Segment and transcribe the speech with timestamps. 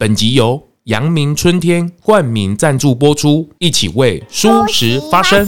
[0.00, 5.46] 本集由阳明春天冠名赞助播出，一起为蔬食发声。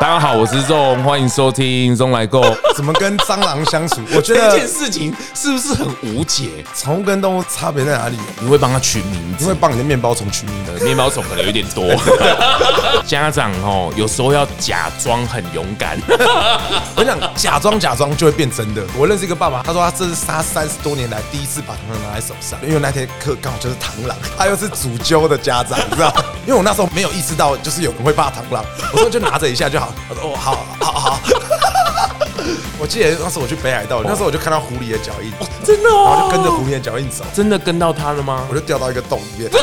[0.00, 2.40] 大家好，我是 ZONG，欢迎收听咙来购。
[2.76, 4.00] 怎么跟蟑螂相处？
[4.14, 6.64] 我觉得这件事情是不是很无解？
[6.72, 8.16] 宠物跟动物差别在哪里？
[8.40, 9.44] 你会帮它取名字？
[9.44, 10.84] 你会帮你的面包虫取名字？
[10.84, 11.84] 面包虫可能有点多。
[13.04, 15.98] 家长哦，有时候要假装很勇敢。
[16.94, 18.84] 我想假装假装就会变真的。
[18.96, 26.14] 我认识一个爸爸，他说他这是他三十多年来第一次把螳螂拿在手上，因为那天课刚好就是螳螂，他又是主揪的家长，你知道？
[26.46, 29.87] 因为我那时候没有意识到，就是有人会怕螳螂，我说就拿着一下就好。
[30.08, 31.18] 他说：“哦，好，好，好。”
[32.78, 35.32] 我记得那时候我去北海道，那时候我就看到狐狸的脚印，
[35.64, 38.46] 真的，然后就跟着狐狸的脚印走，真的跟到它了吗？
[38.48, 39.50] 我就掉到一个洞里面。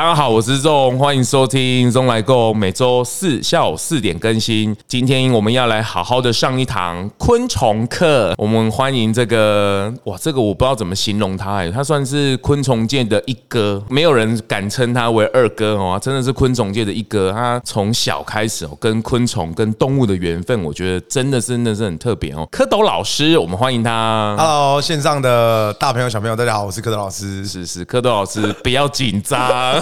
[0.00, 4.74] 大家好，我是 ZONG，欢迎收听咙来购，每周四下午四点更新。
[4.88, 8.34] 今天我们要来好好的上一堂昆虫课。
[8.38, 17.30] 我们欢迎这个，哇，这个我不知道怎么形容他哎，他算是昆虫界的一哥，没有人敢称他为二哥哦，真的是昆虫界的一哥。
[17.30, 22.48] 他从小开始哦，跟昆虫、跟动物的缘分，我觉得真的是真的是很特别哦。
[22.50, 24.34] 蝌蚪老师，我们欢迎他。
[24.38, 27.44] Hello，线上的大朋友、小朋友，大家好，我是蝌蚪老师。
[27.44, 29.50] 是是，蝌蚪老师，不要紧张。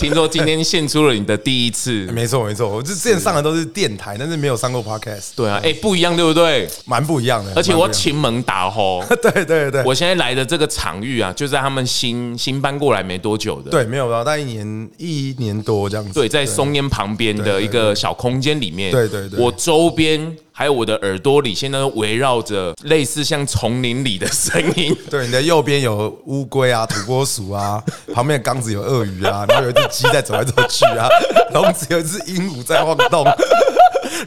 [0.00, 5.32] 听说今天献出了你的第一次， 没错没错，我之前上的都是电台，但是没有上过 podcast。
[5.36, 6.66] 对啊，哎、欸，不一样，对不对？
[6.86, 7.52] 蛮不一样的。
[7.54, 13.70] 而且我前门打吼， 对对对，我现在来的这个场域啊，就在他们新新搬过来没多久的。
[13.70, 16.14] 对，没有，大概一年一年多这样子。
[16.14, 18.90] 对，在松烟旁边的一个小空间里面。
[18.90, 20.34] 对对对，我周边。
[20.52, 24.94] 还有我的耳朵里，现在都围绕着类似像丛林里的声音。
[25.08, 31.08] 对，你的右边有乌龟啊、土拨鼠啊，旁边的缸子有鳄鱼啊，然后有一只鸡在走来走去啊，
[31.52, 33.24] 笼子有一只鹦鹉在晃动。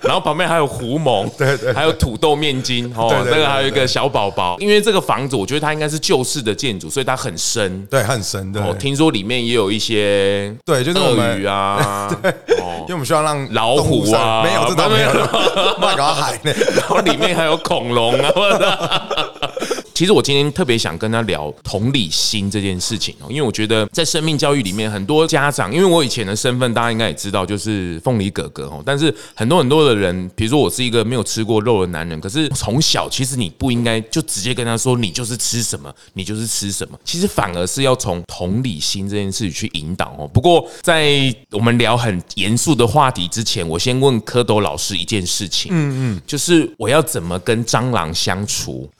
[0.01, 4.55] 然后旁边还有狐獴，对对，还有土豆面筋哦，那个还有一个小宝宝。
[4.59, 8.65] 因为这个房子，我觉得它应该是旧式的建筑，所以它很深，对，很深的。
[8.65, 15.09] 我听说里面也有一些对，就是鳄鱼啊， 对，因为我们需要让老虎啊，没有这都没有，
[15.79, 19.03] 麦搞海呢，然后里面还有恐龙啊。
[19.93, 28.81] 其实我今天特别想跟他聊同理心这件事情哦，因为我觉得在生命教育里面，很多家长，因为我以前的身份大家应该也知道，就是凤梨哥哥哦。
[28.85, 36.99] 但是很多很多的人，比如说我是一个没有吃过肉的男人，可是从小其实你不应该就直接跟他说你就是吃什么，你就是吃什么。
[37.03, 40.27] 其实反而是要从同理心这件事情去引导哦。
[40.27, 48.89] 不过在我们聊很严肃的话题之前，我先问蝌蚪老师一件事情，嗯嗯，就是我要怎么跟蟑螂相处？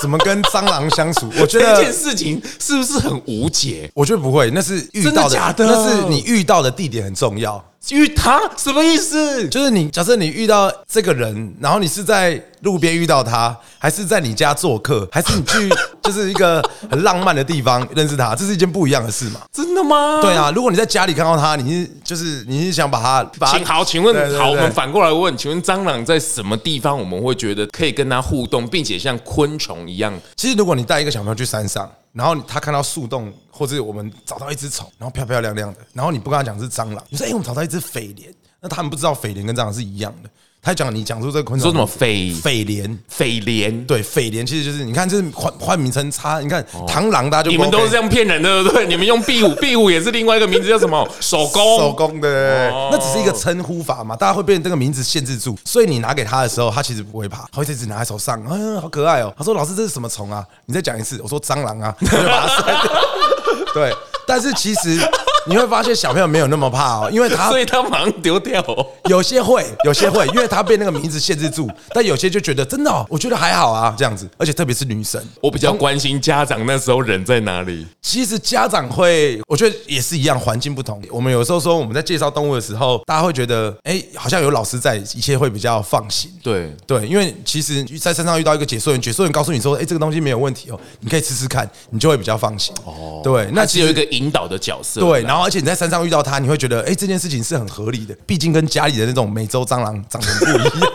[0.00, 1.28] 怎么跟蟑螂相处？
[1.40, 3.90] 我觉得这件事情是不是很无解？
[3.94, 5.66] 我觉得不会，那是遇到的，的假的？
[5.66, 7.62] 那是你遇到的地点很重要。
[7.90, 9.48] 遇他什么意思？
[9.48, 15.68] 就是你假设你遇到这个人，然后你是在路边遇到他，还是在你家做客， 还是你去
[16.02, 19.40] 就是一个很浪漫的地方认识他，这是一件不一样的事嘛？
[19.52, 20.20] 真的吗？
[20.22, 30.12] 对啊，如果你在家里看到他，你是就是你是想把他，把他请好，请问对对对好，我们反过来问，请问蟑螂在什么地方我们会觉得可以跟他互动，并且像昆虫一样？
[30.36, 31.90] 其实如果你带一个小朋友去山上。
[32.12, 40.30] 然后他看到树洞，或者我们找到一只虫，然后漂漂亮亮的，然后你不跟他讲是蟑螂，你说哎，我们找到一只蜚蠊，那他们不知道蜚蠊跟蟑螂是一样的。
[40.64, 42.96] 他讲你讲出这个昆虫，说什么匪匪莲？
[43.08, 43.84] 匪莲？
[43.84, 46.38] 对，匪莲其实就是你看，这是换换名称差。
[46.38, 48.86] 你看螳螂，大家就你们都是这样骗人的，对不对？
[48.86, 51.04] 你们用壁虎， 壁虎也是另外一个名字，叫什么？
[51.18, 55.58] 手工手工的，那只是一个称呼法嘛，大家会被这个名字限制住。
[55.64, 59.34] 所以你拿给他的时候，他其实不会怕，他会一直拿在手上，嗯，好可爱哦。
[59.36, 62.92] 他说：“老师，这是什么虫啊？”你再讲一次，我说：“蟑螂啊。”就把它塞掉。
[63.74, 63.92] 对，
[64.28, 65.00] 但是其实。
[65.48, 68.62] 你会发现小朋友没有那么怕哦，因为他所以他马上丢掉。
[69.06, 71.68] 有些会，有些会，因为他被那个名字限制住。
[71.92, 74.28] 但有些就觉得真的，我觉得还好啊，这样子。
[74.38, 77.86] 而且特别是女生，我比较关心家长那时候人在哪里。
[78.00, 81.02] 其实家长会，我觉得也是一样，环境不同。
[81.10, 86.30] 我们有时候说我们在介绍动物的时候，大家会觉得，哎，好像有老师在，一切会比较放心。
[86.42, 92.74] 对对，因为其实在山上遇到一个解说员，解说员告诉你说，哎，这个东西没有问题哦，你可以试试看，你就会比较放心。
[92.84, 95.00] 哦，对，那只有一个引导的角色。
[95.00, 96.12] 对，然后而且你在山上遇。
[96.12, 100.92] 到它，你会觉得，哎，这件事情是很合理的，毕竟跟家里的那种美洲蟑螂长得不一样。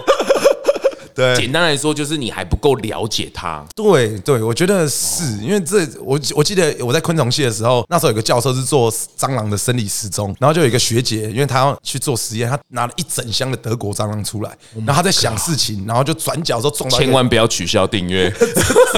[1.17, 3.65] 对，简单来说就是你还不够了解他。
[3.75, 14.55] 对对，我觉得是因为这，我我记得我在昆虫系的时候，那时候有个教授是做蟑螂的生理时钟，然后就有一个学姐，因为她要去做实验，她拿了一整箱的德国蟑螂出来，
[14.85, 18.29] 然后她在想事情， 然后就转角之后撞到，千万不要取消订阅，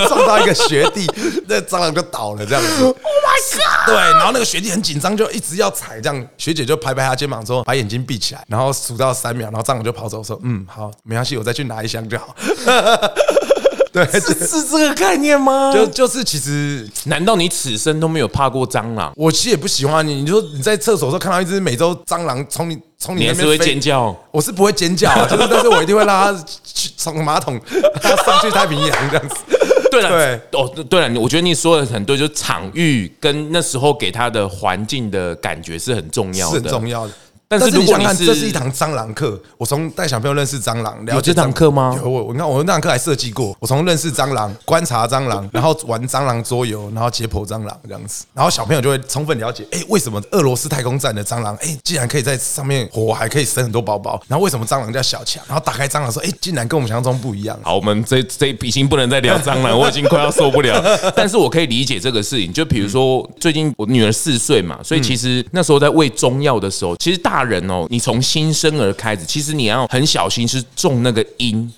[0.09, 1.09] 撞到一个学弟，
[1.47, 2.83] 那蟑螂就倒了，这样子。
[2.83, 3.85] Oh my god！
[3.87, 12.35] 对，然后那个学弟很紧张，就一直要踩，这样学姐就拍拍他肩膀说：“把眼睛闭起来。”然后数到三秒，然后蟑螂就跑走，说：“嗯，好，没关系，我再去拿一箱。”就好，
[13.93, 15.71] 对，是是这个概念吗？
[15.73, 19.13] 就就是其实，难道你此生都没有怕过蟑螂？
[19.15, 20.15] 我其实也不喜欢你。
[20.15, 24.15] 你说你在厕所的时候看到一只美洲蟑螂从你从你那边会尖叫？
[24.31, 27.59] 我是不会尖叫，就是但是我一定会拉它去冲马桶，
[28.25, 29.35] 上去太平洋这样子。
[29.89, 37.13] 对了，对哦，对了，我觉得你说的很对，就是场域跟那时候给他的环境的感觉是很重要的，是很重要的。
[37.49, 41.99] 但是如果你是，这是一堂蟑螂课，我从带小朋友认识蟑螂，有这堂课吗？
[41.99, 55.43] 有我，我看我那堂课还设计过，我从认识蟑螂、观察蟑螂，然后玩蟑螂桌游，然后解剖蟑螂这样子，然后小朋友就会充分了解，哎，为什么俄罗斯太空站的蟑螂，哎，竟然可以在上面活，还可以生很多宝宝，然后为什么蟑螂叫小强？
[55.47, 57.57] 然后打开蟑螂说，哎，竟然跟我们想象中不一样。
[57.63, 60.79] 好，我们这这已经不能再聊蟑螂，我已经快要受不了。
[61.17, 71.71] 但是我可以理解这个事情，就比如说最近我女儿四岁嘛，所以其实那时候在喂中药的时候，其实大人哦，你从新生儿开始，其实你要很小心，是种那个因，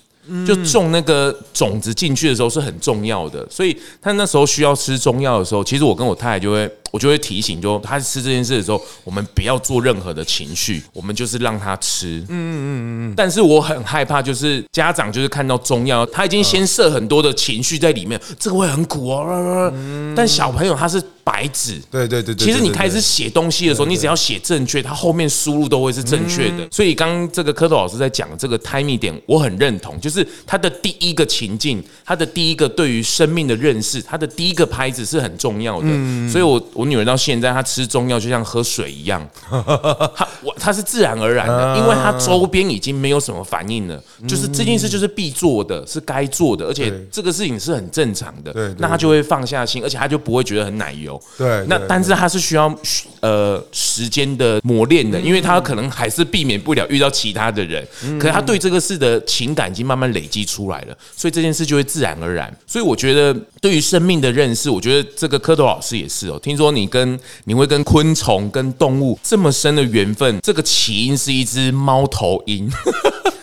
[0.46, 3.46] 就种那个种子进去的时候是很重要的。
[3.50, 6.70] 所以他那时候需要吃中药的时候，其实我跟我太太就会。
[6.92, 12.18] 我就会提醒，就他吃这件事的时候，我们不要做任何的情绪，我们就是让他吃。
[12.28, 13.14] 嗯嗯嗯嗯。
[13.16, 19.72] 但是我很害怕，就是家长就是看到中药，他已经先设很多的情绪在里面，这个会很苦哦。
[20.14, 22.34] 但小朋友他是白纸，对对对。
[22.34, 26.68] 其实你开始写东西的时候，你只要写正确，他后面输入都会是正确的。
[26.70, 35.88] 所以刚刚这个蝌蚪老师在讲这个 timing 点，我很认同，就是他的第一个情境，他的第一个对于生命的认识，他的第一个拍子是很重要的。
[36.28, 36.62] 所以我。
[36.81, 51.20] 我我女儿到现在，她吃中药就像喝水一样，她 我他是自然而然的，因为他周边已经没有什么反应了，就是这件事就是必做的，是该做的，而且这个事情是很正常的，那他就会放下心，而且他就不会觉得很奶油。
[51.38, 52.74] 对，那但是他是需要
[53.20, 57.86] 呃时间的磨练的，因为他可能还是避免不了遇到其他的人，
[58.18, 62.52] 可是他对这个事的情感已经慢慢累积出来了，所以这件事就会自然而然。
[62.66, 66.72] 所以我觉得对于生命的认识，我觉得这个蝌蚪老师也是哦，听说。
[66.72, 72.70] 你跟你会跟昆虫、跟动物这么深的缘分，这个起因是一只猫头鹰，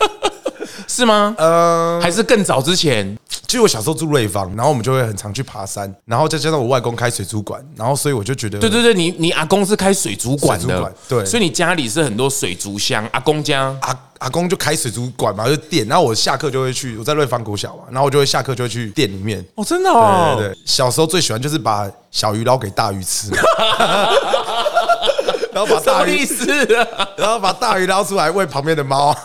[0.87, 1.35] 是吗？
[1.37, 3.17] 呃，还是更早之前？
[3.47, 13.07] 其实我小时候住瑞芳，然后我们就会很常去爬山，然后再加上我外公开水族馆，然后所以我就觉得，对对对，你你阿公是开水族馆的，对，所以你家里是很多水族箱。
[13.11, 19.43] 阿公家阿阿公就开水族馆嘛，就店，然后我下课就会去，我在瑞芳国小嘛，然后我就会下课就会去店里面。
[19.55, 23.31] 哦，真的哦，对对对，小时候最喜欢就是把小鱼捞给大鱼吃，
[25.65, 26.27] 然后把大鱼，
[27.17, 29.15] 然后把大鱼捞出来喂旁边的猫。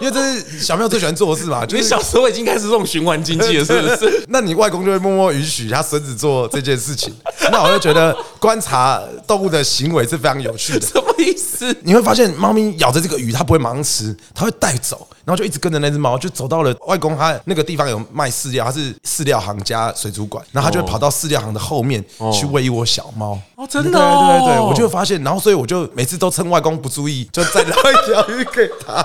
[0.00, 4.24] 因为这是小朋友最喜欢做的事嘛，就是小时候已经开始这种循环经济了，是不是？
[4.28, 7.14] 那你外公就会默默允许他孙子做这件事情，
[7.52, 10.80] 那我就觉得观察动物的行为是非常有趣的。
[10.80, 11.74] 什么意思？
[11.84, 22.02] 你会发现，猫咪咬着这个鱼，它不会马上吃，它会带走，然后就一直跟着那只猫，就走到了外公他那个地方有卖饲料，它是饲料行加水族馆，然后他就会跑到饲料行的后面
[22.32, 23.38] 去喂一窝小猫。
[23.56, 23.98] 哦，真的？
[23.98, 29.04] 对对对，我就会发现，然后所以我就每次都趁外公不注意，就再捞一条鱼给他。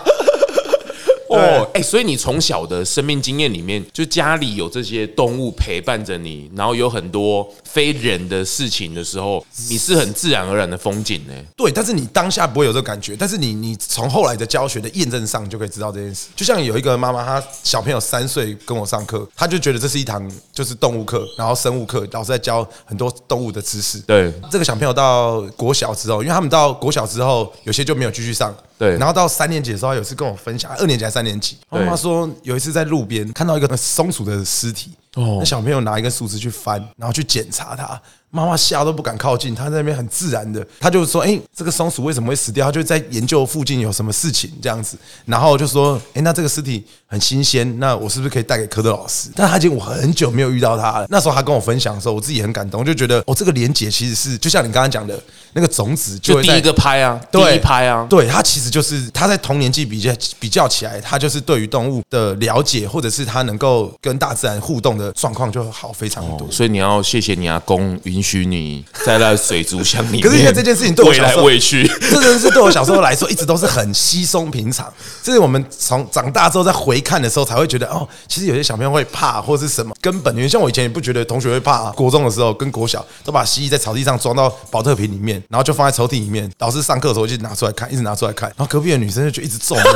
[1.36, 11.34] 哦，哎，所以你从小的生命经验里面，就家里有这些动物陪伴着你，然后有很多非人的事情的时候，你是很自然而然的风景呢？
[11.56, 16.28] 对，但是你当下不会有这个感觉，但是你你从后来的教学的验证上就可以知道这件事。
[16.36, 24.00] 就像有一个妈妈，她小朋友三岁跟我上课，她就觉得这是一堂就是动物课，然后生物课，老师在教很多动物的知识。
[24.00, 28.56] 对，这个小朋友到国小之后，因为他们到国小之后，有些就没有继续上。
[28.78, 38.00] 对，然后到三年级的时候，有一次跟我分享，二年级还是三年级，妈妈说有一次在路边看到一个松鼠的尸体，那小朋友拿一根树枝去翻，然后去检查它。
[38.32, 51.08] 妈妈吓都不敢靠近，他在那边很自然的，他就说：“哎，这个松鼠为什么会死掉？”他就在研究附近有什么事情这样子，然后就说：“哎，那这个尸体很新鲜，那我是不是可以带给科德老师？”但他已经我很久没有遇到他了。
[51.10, 55.18] 那时候他跟我分享的时候，我自己很感动，我就觉得哦，这个连结其实是就像你刚刚讲的
[55.54, 66.48] 那个种子，就第一个拍啊，第一拍啊，对，他其实就是他在同年纪比较比较起来，他就是对于动物的了解，或者是他能够跟大自然互动的状况就好非常多。
[66.52, 68.86] 所以你要谢谢你阿公允许你。
[69.06, 74.92] 在那水族箱里面，可是因为这件事情对我小时候喂来喂去，这件事对我小时候来说一直都是很稀松平常。
[75.22, 80.50] 这是我们从长大之后再回看的时候才会觉得，哦，其实有些小朋友会怕或是什么根本原因。
[80.50, 86.50] 像我以前也不觉得同学会怕，国中的时候跟国小都把蜥蜴在草地上装到保特瓶里面，然后就放在抽屉里面。
[86.58, 88.50] 老师上课的时候就拿出来看，一直拿出来看。
[88.58, 89.90] 然后隔壁的女生就一直皱眉头，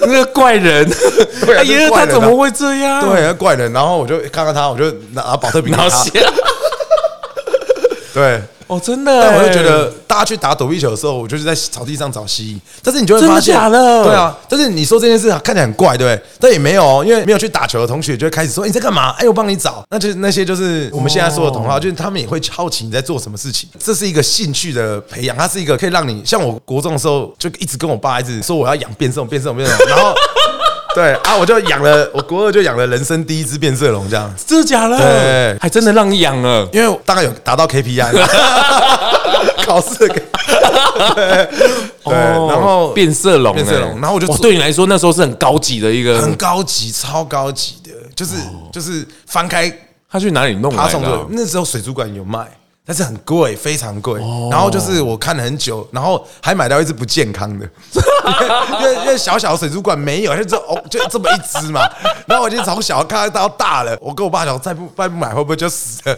[0.06, 0.88] 那个怪人，
[1.46, 3.00] 哎呀，他怎么会这样？
[3.08, 3.72] 对，怪人。
[3.72, 5.88] 然后我就看看他，我就拿宝特瓶 拿。
[8.12, 9.20] 对，哦，真的。
[9.20, 12.60] 但我就觉得大家去打躲避球的时候，我就是在草地上找蜥蜴。
[12.84, 14.04] 但是你就会发现，真的假的？
[14.04, 14.38] 对啊。
[14.48, 16.28] 但是你说这件事看起来很怪，对不对？
[16.38, 19.82] 但也没有哦，因为没有去打球的同学就会开始说：“你在干嘛？”哎，我帮你找。
[19.90, 23.68] 那就是那些就是我们现在说的同好，就是他们也会好奇你在做什么事情。
[23.78, 30.14] 这是一个兴趣的培养，它是一个可以让你像我国中的时候就一直跟我爸一直说我要养变色龙，变色龙，变色龙，然后。
[30.94, 34.98] 对啊，我就养了，我国二就养了人生第一只变色龙，这样真的假的？
[34.98, 38.10] 对，还真的让你养了，因为大概有达到 KPI，
[39.64, 40.14] 考试的
[41.14, 41.48] 对，
[42.04, 48.34] 对，然后变色龙，变色龙，然后我就对你来说那时候是很高级的一个，很高级，超高级的，就是
[48.72, 49.72] 就是翻开，
[50.10, 51.26] 他去哪里弄来的？
[51.30, 52.46] 那时候水族馆有卖。
[52.90, 54.20] 但是很贵，非常贵。
[54.50, 57.64] 然后就是我看了很久，然后还买到一只不健康的，
[58.80, 61.88] 因为因为小小的水族馆没有，就这哦就这么一只嘛。
[62.26, 66.16] 然后我已经从小看到大了，我跟我爸讲，再不再不买会不会就死了？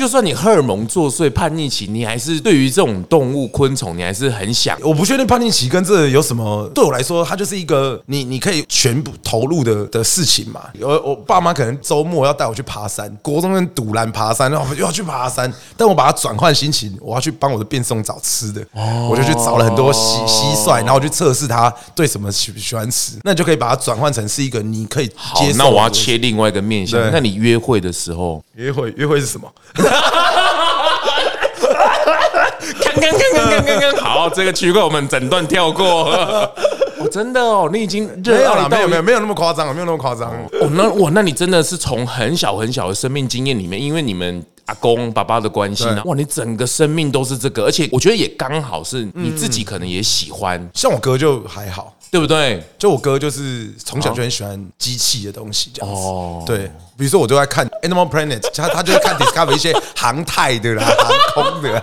[0.00, 4.78] 就算你荷尔蒙作祟、叛逆期，你还是对于这种动物、昆虫，你还是很想。
[4.80, 6.66] 我不确定叛逆期跟这有什么。
[6.74, 10.62] 对我来说，它就是一个你你可以全部投入的的事情嘛。
[10.80, 15.52] 我我爸妈可能周末要带我去爬山，国中跟赌烂爬山，然后又要去爬山。
[15.76, 18.66] 但我把它转换心情，我要去帮我的变送找吃的。
[19.06, 23.18] 我就去找了很多蟋蟋蟀，然后我去测试它对什么喜不喜欢吃。
[23.22, 25.58] 那你就可以把它转换成是一个你可以接受。
[25.58, 26.98] 那我要切另外一个面向。
[27.12, 29.46] 那你约会的时候，约会约会是什么？
[29.90, 31.60] 哈哈哈哈哈！
[31.60, 32.50] 哈哈哈哈哈！
[32.80, 36.10] 看看看看看看，好，这个区块我们整段跳过。
[37.00, 40.30] 哦，真的哦，你已经没有了，没有没有没有那么夸张，没有那么夸张。
[40.60, 51.94] 哦，那哇，那你真的是从很小很小的生命经验里面，因为你们阿公爸爸的关系呢，哇，你整个生命都是这个，而且我觉得也刚好是你自己可能也喜欢，像我哥就还好。
[52.10, 52.62] 对不对？
[52.78, 56.00] 就我哥就是从小就很喜欢机器的东西，这样子。
[56.00, 60.84] 哦，对，比如说我都在看 Animal Planet，他他就会看 Discover 一些航太的啦、
[61.34, 61.82] 航空的啦。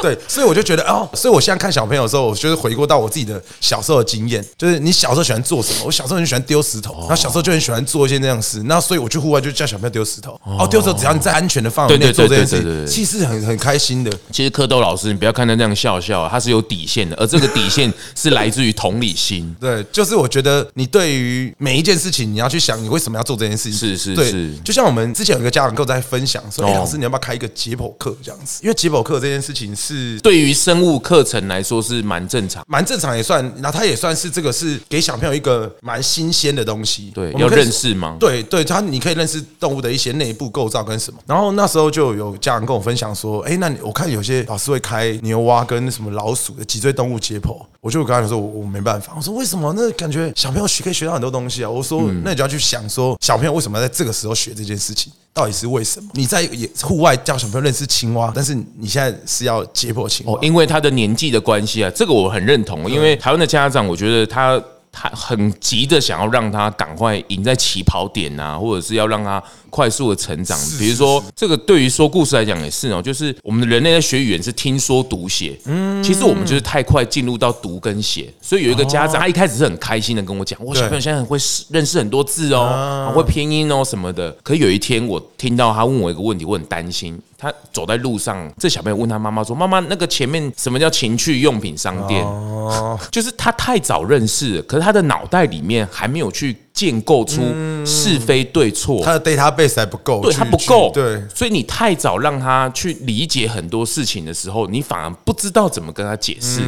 [0.00, 5.84] 对，所以我就觉得哦，所以我现在看小朋友的时候，我就是回过到我自己的小时候的经验，就是你小时候喜欢做什么？
[5.84, 8.64] 我小时候很喜欢丢石头，然后小时候就很喜欢做一些那样事。
[8.64, 10.32] 那所以我去户外就叫小朋友丢石头。
[10.42, 14.10] 哦，丢石头只要你在安全的范围内做这件事，其实很很开心的。
[14.32, 19.51] 其实蝌蚪老师，你不要看他那样笑笑，他是有底线的，而这个底线是来自于同理心。
[19.60, 23.78] 对，就是我觉得你对于每一件事情，你要去想你为什么要做这件事情。
[23.78, 28.60] 是是是，就像我们之前有一个家长跟我在分享说：“哎，老师，你要不要开一个解剖课这样子？
[28.62, 37.10] 因为解剖课这件事情是对于生物课程来说是蛮正常，蛮正常也算，然后他也算是这个是给小朋友一个蛮新鲜的东西。
[37.14, 38.16] 对，要认识吗？
[38.18, 41.18] 对对，他你可以认识动物的一些内部构造跟什么。
[41.26, 49.72] 然后那时候就有家长跟我分享说：“哎，那你我看有些老师会开牛蛙跟什么老鼠的脊椎动物解剖。”我就跟他说：“我我没办法。”我说：“为什么？
[49.76, 51.68] 那感觉。”小朋友学可以学到很多东西啊！
[51.68, 56.08] 我说，那你就要去想说，小朋友为什么要在这个时候学这件事情，到底是为什么？
[56.14, 56.48] 你在
[56.80, 62.88] 户外教小朋友认识青蛙，但是你现在是要解剖青蛙，因为他的年纪的关系啊，这个我很认同。
[62.88, 64.62] 因为台湾的家长，我觉得他。
[64.94, 70.58] 他很急的想要让他赶快赢在起跑点啊，或者是要让他快速的成长。
[70.78, 78.30] 比如说，这个对于说故事来讲也是哦，就是我们的人类在学语言是听说读写，嗯，其实我们就是太快进入到读跟写。
[78.42, 81.38] 所以有一个家长，他一开始是很开心的跟我讲，我小朋友现在很会
[81.70, 84.30] 认识很多字哦，会拼音哦什么的。
[84.42, 87.18] 可有一天我听到他问我一个问题，我很担心。
[87.38, 97.42] 他走在路上，这小朋友问他妈妈说：“妈妈，那个前面什么叫情趣用品商店？”哦， 就是他太早认识了，可是他的脑袋里面还没有去建构出
[97.84, 106.60] 是非对错，他的 database 还不够，对他不够，对，所以你太早让他去理解很多事情的时候，你反而不知道怎么跟他解释。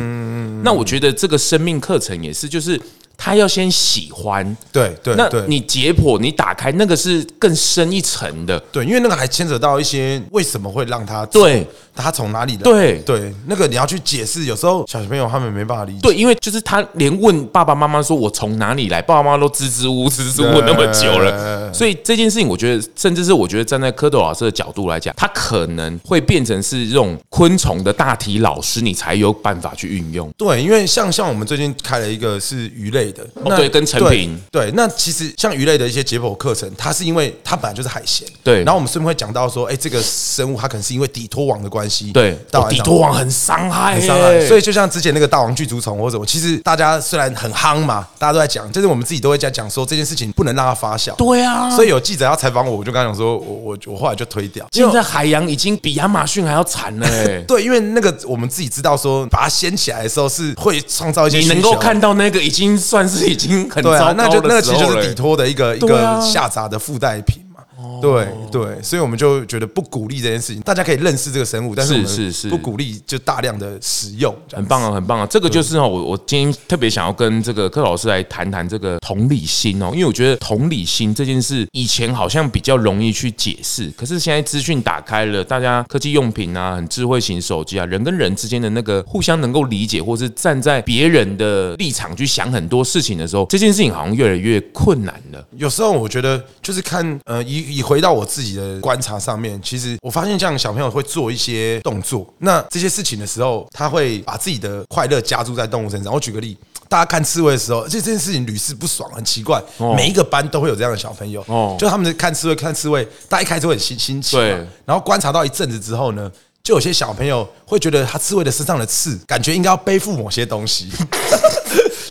[0.63, 2.81] 那我觉得这个生命课程也是，就是。
[3.17, 12.95] 他要先喜欢，对对，那你解剖，你打开那个是更深一层的，对，因为那个还牵扯到一些为什么会让他对，他从哪里来，对。
[13.05, 33.04] 对，那个你要去解释，有时候小朋友他们没办法理解，对，因为就是他连问爸爸妈妈说我从哪里来，爸爸妈妈都支支吾吾支支吾吾那么久了，所以这件事情我觉得，甚至是我觉得站在蝌蚪老师的角度来讲，他可能会变成是这种昆虫的大体老师，你才有办法去运用，对，因为像像我们最近开了一个是鱼类。
[33.43, 38.63] 哦，对，跟成品对，那其实像鱼类的一些解剖课程，它是因为它本来就是海鲜，对。
[38.65, 42.37] 然后我们顺便会讲到说，哎，这个生物它可能是因为底拖网的关系，对，
[42.69, 44.47] 底拖网很伤害，很伤害。
[44.47, 51.71] 所以就像之前那个大王巨足虫或者什么，其实大家虽然很夯嘛，大家都在讲，就是我们自己都会在讲说这件事情不能让它发酵，对啊。
[51.71, 54.67] 所以有记者要采访我，我就跟他讲说，我我我后来就推掉。
[54.73, 63.69] 现在海洋已经比亚马逊还要惨了，哎，对，因为那个我们自己知道说，把它掀起来的时候是会创造一些，你能够看到那个已经算是已经。
[63.69, 67.43] 很糟糕，对啊，那就那其实就是底托的一个一个下砸的附带品
[67.85, 68.01] 嘛。
[68.01, 70.63] 对对，所以我们就觉得不鼓励这件事情。
[70.63, 74.35] 大家可以认识这个生物，但是是是不鼓励就大量的使用。
[74.53, 75.27] 很棒啊，很棒啊！
[75.27, 95.45] 这个就是哦，我我今天特别想要跟这个柯老师来谈谈这个同理心哦，因为我觉得同理心这件事以前好像比较容易去解释，可是现在资讯打开了，大家科技用品啊，很智慧型手机啊，人跟人之间的那个互相能够理解，或是站在别人的立场去想很多事情的时候，这件事情好像越来越困难了。
[95.57, 106.13] 有时候我觉得就是看呃，以以回到我自己的观察上面，其实我发现这样小朋友会做一些动作，那这些事情的时候，他会把自己的快乐加注在动物身上。
[106.13, 106.57] 我举个例，
[106.89, 109.63] 大家看刺猬的时候，这这件事情屡试不爽，很奇怪，
[109.97, 114.51] 每一个班都会有这样的小朋友，哦，就他们看刺猬看刺猬，大家一开始会很新新奇，对，
[114.85, 116.31] 然后观察到一阵子之后呢，
[116.63, 120.91] 就有些小朋友会觉得他刺猬的身上的刺，感觉应该要背负某些东西。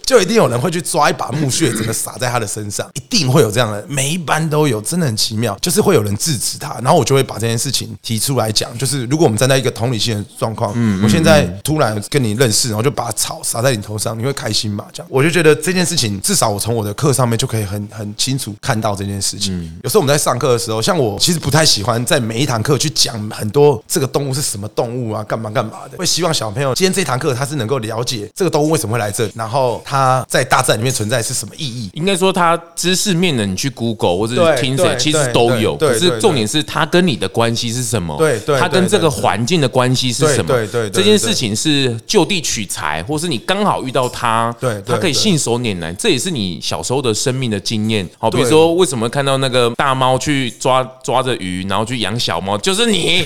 [0.06, 5.58] 就一定有人会去抓一把木屑，整个撒在他的身上，一定会有这样的，每一班都有，真的很奇妙。
[5.62, 8.76] 就是会有人制止他，然后我就会把这件事情提出来讲。
[8.78, 14.86] 就是如果我们站在一个同理心的状况，嗯，我现在突然跟你认识，然后就把草撒在你头上，你会开心吗？
[14.92, 19.54] 这样，我就觉得这件事情，至少我从我的课上面就可以很很清楚看到这件事情。
[19.84, 25.98] 有时候我们在上课的时候，像我其实不太喜欢在每一堂课去讲很多这个动物是什么动物啊，干嘛干嘛的。
[25.98, 29.93] 会希望小朋友今天这堂课他是能够了解这个动物为什么会来这里，然后他
[30.28, 31.90] 在大自然里面存在是什么意义？
[31.94, 35.76] 应该说，他知识面的你去 Google 或者是听谁，其实都有。
[35.78, 38.18] 可是重点是他跟你的关系是什么？
[38.18, 40.54] 对，他跟这个环境的关系是什么？
[40.54, 45.94] 对对，这件事情是就地取材，或是你刚好遇到他，对，他可以信手拈来。
[45.94, 48.08] 这也是你小时候的生命的经验。
[48.18, 53.26] 好，比如说为什么看到那个大猫去抓抓着鱼，然后去养小猫，就是你，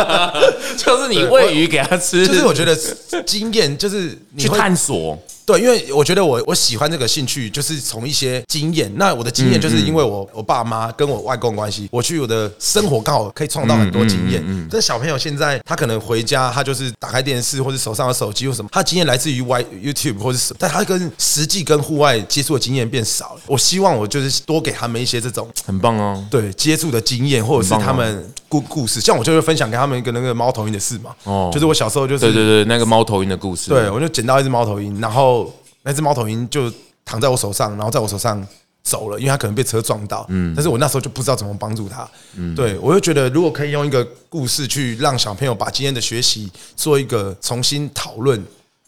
[0.76, 2.26] 就是你喂鱼给它吃。
[2.26, 2.76] 就是我觉得
[3.26, 5.18] 经验就是去探索。
[5.50, 8.90] 对，因为我觉得我我喜欢这个兴趣，就是从一些经验。
[8.96, 14.42] 那我的经验就是因为我我爸妈跟我外公关系，我去我的生活刚好可以创造很多经验。
[14.46, 23.40] 嗯这小朋友现在他可能回家，他就是打开电视或者手上的手机或什么，他经验来自于 Y YouTube 或者什么，但他跟实际跟户外接触的经验变少了。
[23.46, 29.00] 我希望我就是多给他们一些这种很棒哦，对接触的经验，或者是他们故故事。
[29.00, 35.39] 像我就会分享给他们一个那个猫头鹰的事嘛，哦，就是我小时候就是对对对那个猫头鹰的故事，对我就捡到一只猫头鹰，然后。
[35.82, 36.72] 那只猫头鹰就
[37.04, 38.46] 躺在我手上，然后在我手上
[38.82, 40.26] 走了，因为它可能被车撞到。
[40.28, 42.08] 嗯，但是我那时候就不知道怎么帮助它。
[42.36, 48.42] 嗯，对，我就觉得如果可以用一个故事去让小朋友把今天的学习做一个重新讨论。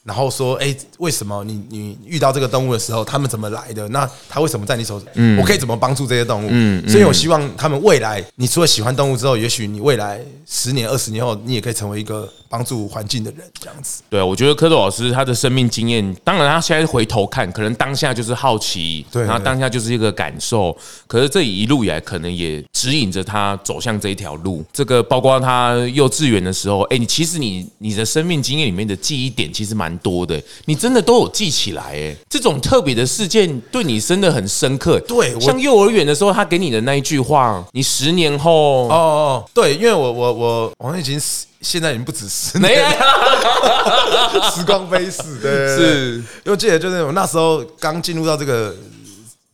[0.05, 3.89] 然后说，哎，为什么你你遇到这个动物的时候，他们怎么来的？
[3.91, 5.09] 那它为什么在你手上？
[5.15, 6.49] 嗯，我可以怎么帮助这些动物？
[6.51, 14.03] 嗯，所以我希望他们未来，你除了喜欢动物之后，也许你未来十年、二十年后，你也可以成为一个帮助环境的人，这样子。
[14.11, 20.77] 对啊，我觉得蝌蚪老师他的生命经验，当然他现在回头看，可能当下就是好奇，对，然后当下就是一个感受。
[21.07, 24.63] 可是这一路以来，可能也指引着他走向这一条路。
[24.75, 29.93] 这个包括他幼稚园的时候，哎，你其实你你的生命经验里面的记忆点，其实蛮。
[30.03, 34.99] 多的，你真的都有记起来哎，这种特别的事件对你真的很深刻。
[35.07, 41.21] 对，像幼儿园的时候，他给你的那一句话，你十年后哦哦，对，因为我我我我已经
[41.63, 42.85] 现在已经不止十年，
[44.55, 48.75] 时光飞逝，对，是，因为记得就是我那时候刚进入到这个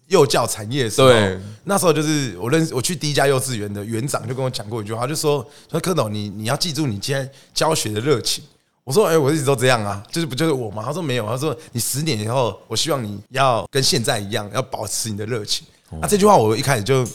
[0.09, 8.43] 幼教产业的时候，对，那时候就是我认识我去第一家幼稚园的园长就跟我讲过一句话，就说说柯董，你你要记住你今天教学的热情。
[8.85, 15.67] 我说：“哎，我一直都这样啊，就是不就是我吗？”他说：“没有。”他说：“你十年以后，我希望你要跟现在一样，要保持你的热情。”
[16.01, 17.07] 那这句话我一开始就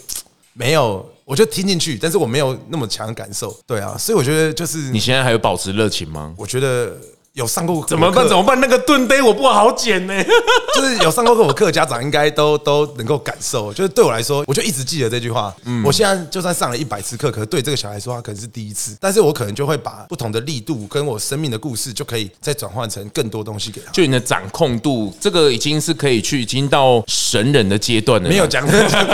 [0.54, 3.56] 没有，我就听进去，但是我没有那么强的感受。
[3.68, 6.34] 对啊，所以我觉得就是你现在还有保持热情吗？
[6.38, 6.96] 我觉得。
[7.34, 8.28] 有上过怎么办？
[8.28, 8.60] 怎么办？
[8.62, 10.14] 那个盾杯我不好捡呢。
[10.76, 13.74] 就是有上过课，我课家长应该都都能够感受。
[13.74, 15.52] 就是对我来说，我就一直记得这句话。
[15.66, 18.96] 嗯，我现在就算上了一百次课，可是对这个小孩说，他可能是第一次。
[19.02, 23.92] 但是我可能就会把不同的力度跟我生命的故事，就可以再转换成更多东西给他。
[23.92, 28.30] 就你的掌控度，这个已经是可以去，已经到神人的阶段了。
[28.30, 28.64] 没有讲，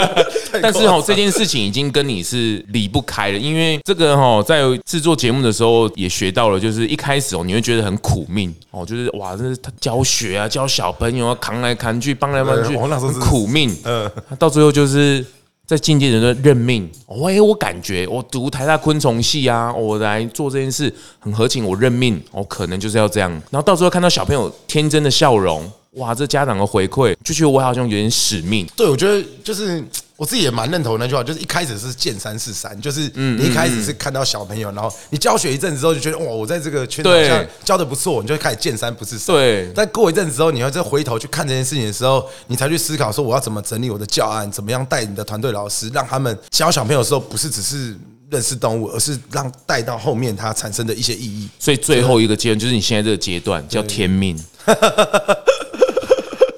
[0.60, 3.38] 但是哦，这件事情已经跟你是离不开了。
[3.38, 13.76] 因为这个哈，在制作节目的时候也学到了，就是一开始哦，你会觉得很苦命哦，就是哇，这是他教学啊，教小朋友啊，扛来扛去，帮来帮去，很苦命。
[13.84, 15.24] 嗯，到最后就是
[15.66, 16.90] 在境界的认命。
[17.06, 22.20] 喂，我感觉我读台大昆虫系啊，我来做这件事很合情，我认命。
[22.32, 23.30] 我可能就是要这样。
[23.50, 28.66] 然后到最后看到小朋友天真的笑容，哇，这家长的回馈就觉得我好像有点使命。
[28.76, 29.82] 对，我觉得就是。
[30.20, 39.34] 我自己也蛮认同那句话，就是一开始是见山是山，就是你一开始是看到小朋友，然后你教学一阵子之后，就觉得哇，我在这个圈子好像教的不错，你就会开始见山不是山。
[39.34, 39.72] 对。
[39.74, 47.96] 但过一阵子之后，你要再回头去看这件事情的时候，你才去思考说，我要怎么整理我的教案，怎么样带你的团队老师，让他们教小朋友的时候，不是只是
[48.28, 51.48] 认识动物，而是让带到后面它产生的一些意义。
[51.58, 54.38] 所以最后一个阶段就是你现在这个阶段叫天命。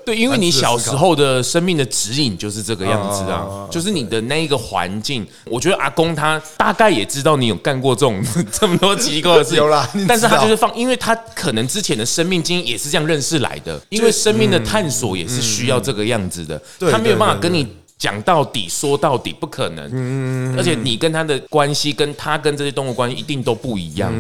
[0.05, 5.27] 对，因为你小时候的生命的指引就是这个样子啊，就是你的那一个环境。
[5.45, 9.89] 我觉得阿公他大概也知道你有干过这种 这么多奇怪的事情，有啦。
[10.09, 13.81] 但是他就是放，因为他可能之前的生命经验也是这样认识来的。
[13.89, 16.61] 因为生命的探索也是需要这个样子的，
[16.91, 17.67] 他没有办法跟你
[18.03, 20.57] 讲到底说到底，不可能。
[20.59, 24.13] 而且你跟他的关系，跟他跟这些动物关系一定都不一样。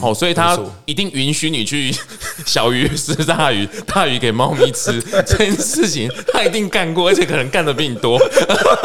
[0.00, 1.94] 好，所以他一定允许你去
[2.44, 8.18] 小鱼吃大鱼，大鱼给猫咪吃 这件事情，他一定干过，而且可能干的比你多，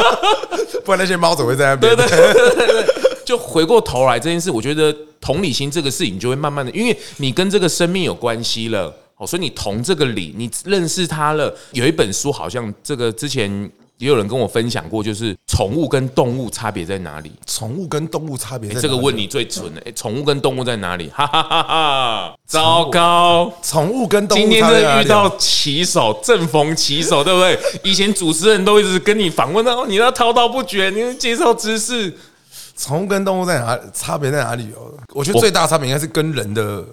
[0.86, 1.96] 不然那些猫怎么会在那边？
[1.96, 2.86] 对对对对对，
[3.24, 11.52] 就回过头来这件事，我觉得同理心这个事情就会慢慢的，因为你跟这个生命有关系了，哦，所以你同这个理，你认识他了。
[11.72, 13.68] 有一本书好像这个之前。
[13.98, 17.30] 也有人跟我分享过，就是宠物跟动物差别在哪里？
[17.46, 18.68] 宠物跟动物差别？
[18.74, 19.80] 这个问你最蠢的。
[19.86, 21.08] 哎， 宠物跟动物在哪里？
[21.14, 22.34] 哈哈哈哈！
[22.46, 27.58] 糟糕，宠物跟动物今天的遇到棋手，正逢棋手，对不对？
[27.84, 32.12] 以前主持人都一直跟你访问到，你要滔滔不绝，你介绍知识。
[32.76, 33.78] 宠物跟动物在哪？
[33.92, 34.92] 差别在哪里哦？
[35.12, 36.84] 我觉得最大差别应该是跟人的。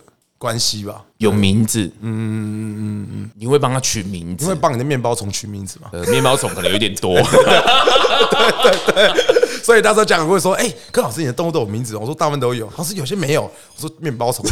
[0.41, 4.43] 关系吧，有名字，嗯嗯嗯嗯，你会帮他取名字？
[4.43, 5.89] 你会帮你的面包虫取名字吗？
[5.93, 11.95] 呃，面包虫可能有点多， 对对对，所以到时候家长会说，哎，柯老师，你的动物都有名字？
[11.95, 14.43] 我说大部分都有，老师有些没有，我说面包虫。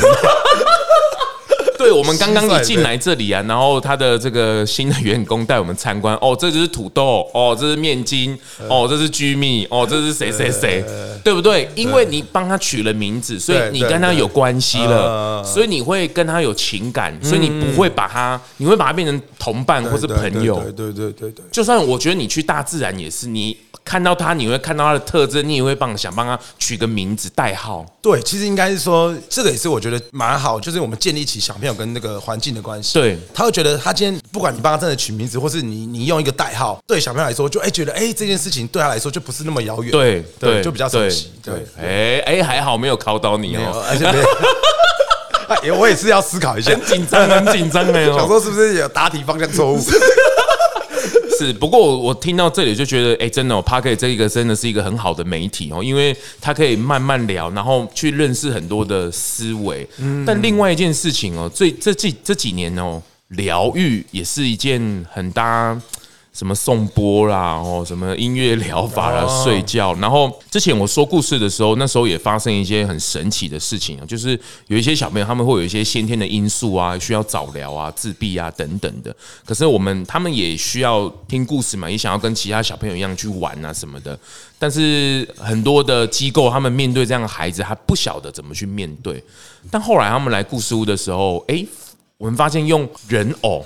[1.90, 6.16] 对，我们刚刚一进来这里啊，然后他的这个新的员工带我们参观。
[6.22, 10.86] 哦，这就是土豆，哦，这是面筋，哦，这是居蜜，哦，这是谁谁谁，
[11.24, 11.68] 对不对？
[11.74, 20.60] 因为你帮他取了名字，所以你跟他有关系了，所以你会跟他有情感，所以你不会把他，你会把他变成同伴或是朋友。
[20.60, 21.46] 对对对对对。
[21.52, 27.84] 就算我觉得你去大自然也是，你看到他，你会看到他的特征，你也会帮想帮他取个名字代号。
[28.00, 31.79] 对，其实应该是说，这个也是我觉得蛮好，就是我们建立起小朋友。
[31.80, 44.06] 跟那个环境的关系，对，他会觉得他今天不管你帮他真的取名字，或是你你用一个代号，对小朋友来说，就哎觉得哎这件事情对他来说就不是那么遥远，对对，就比较熟悉，对，哎哎还好没有考到你哦，而且
[45.64, 49.80] 哎我也是要思考一下，很紧张很紧张哎， 想说是不是有答题方向错误？
[51.46, 59.88] 是，不过我我听到这里就觉得，哎，真的，哦，Parker 这一个真的是一个很好的媒体哦，因为它可以慢慢聊，然后去认识很多的思维。
[60.26, 65.80] 但另外一件事情哦，最这这这几年哦，疗愈也是一件很大。
[66.32, 69.94] 什么颂钵啦，哦，什么音乐疗法啦，睡觉。
[69.96, 79.14] 然后之前我说故事的时候，那时候也发生一些很神奇的事情啊，就是有一些小朋友他们会有一些先天的因素啊，需要早疗啊、自闭啊等等的。
[79.46, 84.18] 可是我们他们也需要听故事嘛，也想要跟其他小朋友一样去玩啊什么的。
[84.58, 89.22] 但是很多的机构他们面对这样的孩子，还不晓得怎么去面对。
[89.72, 91.66] 但后来他们来故事屋的时候，哎，
[92.18, 93.66] 我们发现用人偶。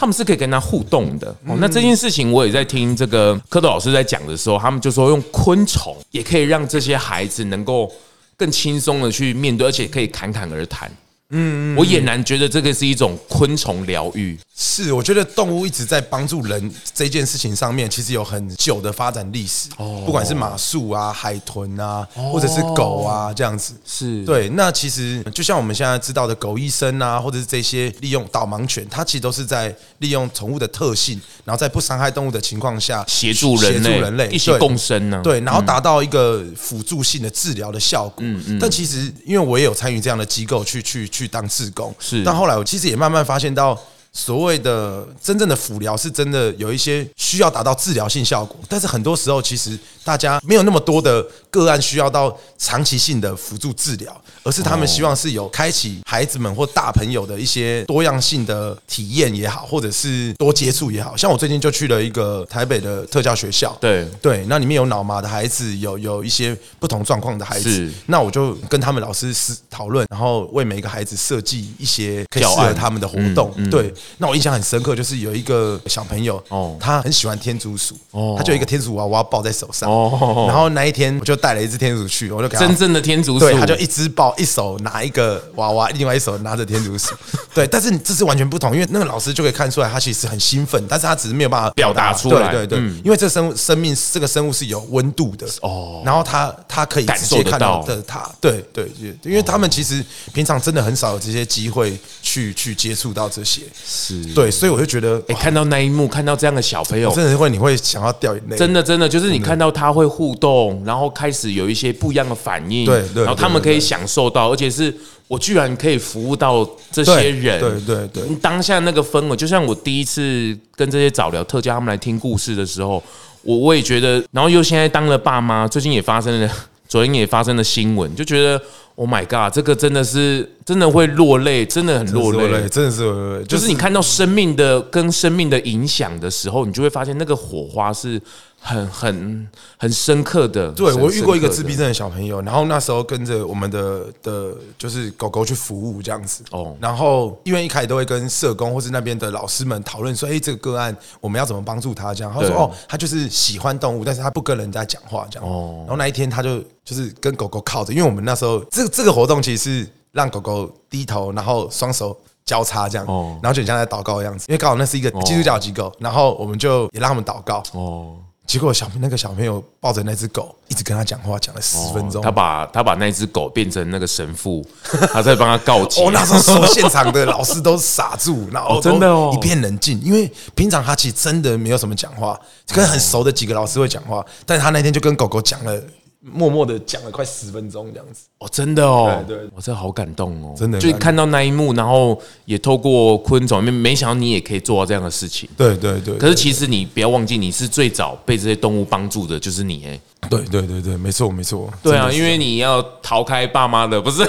[0.00, 1.56] 他们是可以跟他互动的哦。
[1.58, 7.90] 那这件事情我也在听这个蝌蚪老师在讲的时候，他们就说用昆虫也可以让这些孩子能够
[8.36, 10.88] 更轻松的去面对，而且可以侃侃而谈。
[11.30, 14.38] 嗯，我俨然觉得这个是一种昆虫疗愈。
[14.56, 19.68] 是，我觉得动物一直在帮助人这件事情上面，其实有很久的发展历史。
[19.76, 24.48] 哦，不管是马术啊、海豚啊，或者是狗啊这样子，是对。
[24.50, 35.20] 那其实就像我们现在知道的狗医生啊，或者是这些利用导盲犬，它其实都是在利用宠物的特性，然后在不伤害动物的情况下，协助人类，协助人类一起共生呢。
[35.22, 38.16] 对，然后达到一个辅助性的治疗的效果。
[38.20, 38.58] 嗯嗯。
[38.58, 42.22] 但其实，因为我也有参与这样的机构去去去当志工，是。
[42.24, 43.78] 但后来我其实也慢慢发现到。
[44.10, 61.14] 所谓的真正的辅疗是真的有一些需要达到治疗性效果，但是很多时候其实大家没有那么多的个案需要到长期性的辅助治疗，而是他们希望是有开启孩子们或大朋友的一些多样性的体验也好，或者是多接触也好。
[61.14, 73.92] 像我最近就去了一个台北的特教学校，对对，那里面有脑麻的孩子，有有一些不同状况的孩子，那我就跟他们老师是讨论，然后为每一个孩子设计一些可以适合他们的活动，对。
[74.16, 80.46] 那我印象很深刻，就是有一个小朋友哦，他很喜欢天竺鼠哦，他就有一个天竺娃娃抱在手上哦。
[80.48, 87.14] 然后那一天我就带了一只天竺去，我就给他真正的天竺鼠，对，他就一只抱，一手拿一个娃娃，另外一手拿着天竺鼠。
[87.54, 92.52] 对，但是这是完全不同，因为那个老师就可以看出来，他其实很兴奋，但是他只是没有办法表达出来。
[92.52, 98.84] 对对对，因为这生生命这个生物是有温度的哦，然后他他可以感受看到的他，对对
[99.22, 104.24] 对，因为他们其实平常真的很少有这些机会去去接触到这些，是。
[104.34, 114.94] 对，所以我就觉得，哎，看到那一幕，看到这样的小朋友，真的会你会想要掉眼泪，真的真的就是你看到他会互动，然后开始有一些不一样的反应，对对，然后他们可以享受到，而且是
[115.26, 123.02] 我居然可以服务到这些人，对对对，当下那个氛围，就像我第一次跟这些早聊特教他们来听故事的时候，
[123.42, 126.50] 我我也觉得，然后又现在当了爸妈，最近也发生了，
[126.88, 128.60] 昨天也发生了新闻，就觉得。
[128.98, 129.54] Oh my god！
[129.54, 133.44] 这个真的是真的会落泪，真的很落泪，真的是落泪。
[133.44, 138.20] 就是你看到生命的跟生命的影响的时候，你就会发现那个火花是
[138.60, 140.70] 很很很深刻的。
[140.72, 146.42] 对，我遇过一个自闭症的小朋友，然后那时候跟着我们的的，就是狗狗去服务这样子。
[146.50, 152.12] 哦，然后因为一开始都会跟社工或是那边的老师们讨论说，哎，这个个案我们要怎么帮助他？
[152.12, 155.48] 这样，他说，哦，他就是喜欢动物，但是他不跟人家讲话这样。
[155.48, 156.62] 哦，然后那一天他就。
[156.88, 163.06] 就是跟狗狗靠着，因为我们那时候这这个活动其实是让狗狗低头，然后双手交叉这样，
[163.42, 164.46] 然后就很像在祷告的样子。
[164.48, 167.62] 因为刚好那是一个基督教机构，然后我们就也让他们祷告。
[167.74, 168.16] 哦，
[168.48, 172.22] 结果小那个小朋友抱着那只狗，一直跟他讲话，讲了十分钟。
[172.22, 174.66] 他把他把那只狗变成那个神父，
[175.12, 176.02] 他在帮他告解。
[176.02, 180.00] 哦，那时候现场的老师都傻住，然后真的哦，一片冷静。
[180.00, 185.78] 因为平常他其实真的没有什么讲话，跟很熟的几个老师会讲话，但是他那天就跟狗狗讲了。
[186.20, 188.26] 默默的讲了快十分钟这样子。
[188.38, 196.16] 哦，真的哦，对，我真的好感动哦，真的，就看到那一幕，然后也透过昆总，没没想到你也可以做到这样的事情，对对对。
[196.16, 204.28] 可是其实你不要忘记，你是最早被这些动物帮助的，就是你哎，对对对对，没错没错，对啊，因为你要逃开爸妈的，不是。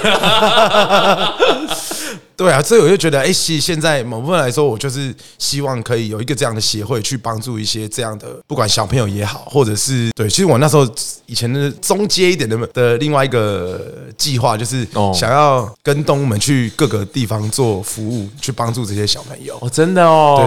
[2.36, 10.88] 对啊，所以我就觉得，哎，其实现在某部分来说，我就是希望可以有一个这样的协会去帮助一些这样的，不管小朋友也好，或者是对，其实我那时候
[11.26, 13.78] 以前的中阶一点的的另外一个
[14.16, 19.58] 计划，就是想要跟动物们去各个地方做服务，去帮助这些小朋友。
[19.60, 20.38] 哦，真的哦，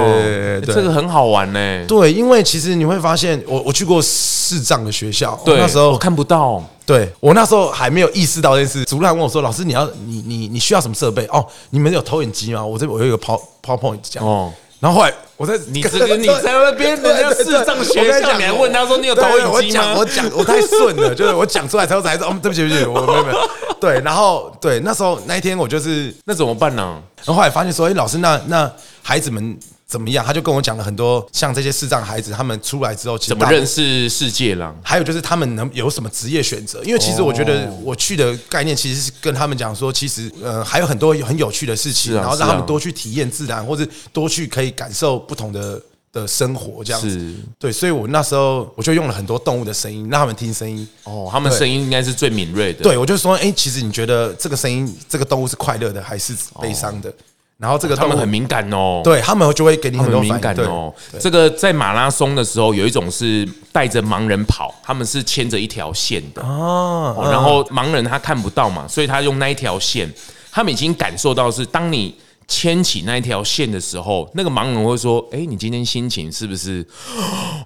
[0.66, 1.86] 对，这个很好玩呢。
[1.86, 6.68] 对，因为其实你会发现，我我去过视障的学校，对，那时候我看不到。
[6.86, 11.26] 对，我那时候还没有意识到这件事，主任还问我说：“老师，你要你你你需要什么设备？
[11.28, 12.66] 哦，你们有投影机吗？
[12.66, 14.28] 我这我有一个 Power PowerPoint 这样。
[14.28, 19.96] 哦，然后后来我在你这个你 在那边人家视障学校，你还问他说你有投影机吗？
[19.98, 23.50] 我讲我太顺了， 就是我讲出来之后才说哦，对不起对不起，我没有没有。
[23.80, 27.02] 对，然后对那时候那一天我就是那怎么办呢？
[27.24, 28.70] 然后后来发现说，哎，老师，那那
[29.02, 29.58] 孩子们。
[29.94, 30.26] 怎么样？
[30.26, 34.74] 他就跟我讲了很多，像这些视障孩子，他们出来之后怎么认识世界了？
[34.82, 36.84] 还有就是他们能有什么职业选择？
[36.84, 45.80] 因为其实我觉得我去的概念其实是跟他们讲说，其实呃还有很多很有趣的事情，然后让他们多去体验自然，或者多去可以感受不同的
[46.12, 47.36] 的生活这样子。
[47.60, 50.88] 对，所以我那时候我就用了很多动物的声音，让他们听声音。
[51.04, 52.82] 哦，他们声音应该是最敏锐的。
[52.82, 57.14] 对，我就说，哎，其实你觉得这个声音，这个动物是快乐的还是悲伤的？
[57.58, 60.94] 然后这个他们很敏感哦，对他们就会给你很多敏感哦。
[61.20, 67.28] 这个在马拉松的时候，有一种是带着盲人跑，他们是牵着一条线的哦。
[67.32, 70.12] 然后盲人他看不到嘛，所以他用那一条线，
[70.52, 72.16] 他们已经感受到是当你。
[72.56, 76.86] 牵起那一条线的时候，那个盲人会说：“哎，你今天心情是不是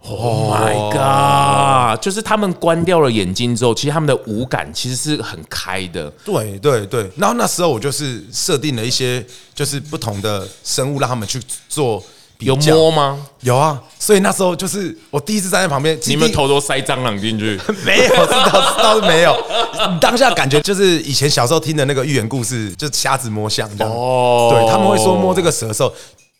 [0.07, 2.01] ？”Oh my god！
[2.01, 6.09] 就是他们关掉了眼睛之后，其实他们的五感其实是很开的。
[6.23, 7.11] 对对对。
[7.17, 12.01] 然后那时候我就是设定了一些，就是不同的生物让他们去做。
[12.39, 13.25] 有摸吗？
[13.41, 17.59] 有啊，所以那时候就是我第一次站在旁边，你们头都塞蟑螂进去？
[17.85, 19.35] 没有，这倒倒是没有。
[19.99, 23.93] 当下感觉就是以前小时候听的那个寓言故事，就瞎子摸象这样。
[23.93, 25.91] 哦，对，他们会说摸这个蛇的时候，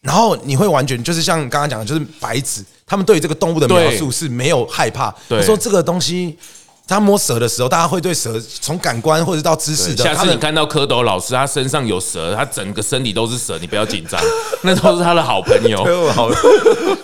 [0.02, 5.14] 然后你会完全就是像刚刚讲的，就是白纸，他们对于这个动物的描述是没有害怕。
[5.28, 6.38] 对，说这个东西。
[6.88, 10.04] 他摸蛇的时候，大家会对蛇从感官或者到知识的。
[10.04, 14.20] 下次你看到蝌蚪老师，他身上有蛇，他整个身体都是蛇，你不要紧张，
[14.64, 15.84] 那都是他的好朋友。
[16.14, 16.30] 好，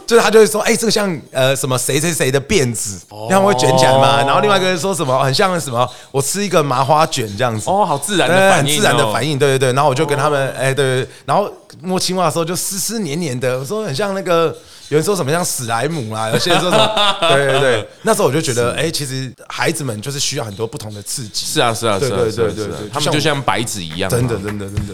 [0.07, 2.97] 就是他就会说，哎，这个像呃什么谁谁谁的辫子，
[3.29, 4.23] 然后会卷起来嘛。
[4.23, 7.69] 然后另外一个人说什么，很像什么，我吃一个麻花卷这样子。
[7.69, 9.73] 哦，好自然的反应，自然的反应，对对对。
[9.73, 11.09] 然后我就跟他们，哎，对对。
[11.25, 14.55] 然后摸青蛙的时候就湿湿黏黏的，我说很像那个。
[14.89, 21.45] 有人说什么像史莱姆啦， 有些人说什么，对对对， 那时候我就觉得，哎，其实孩子们就是需要很多不同的刺激。
[21.45, 24.93] 是啊，是啊，是啊，对对对对，他们就像白纸一样，真的，真的，真的。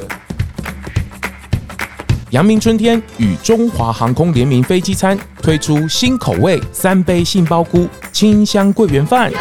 [2.31, 9.31] 阳明春天与中华航空联名飞机餐推出新口味三杯杏鲍菇清香桂圆饭。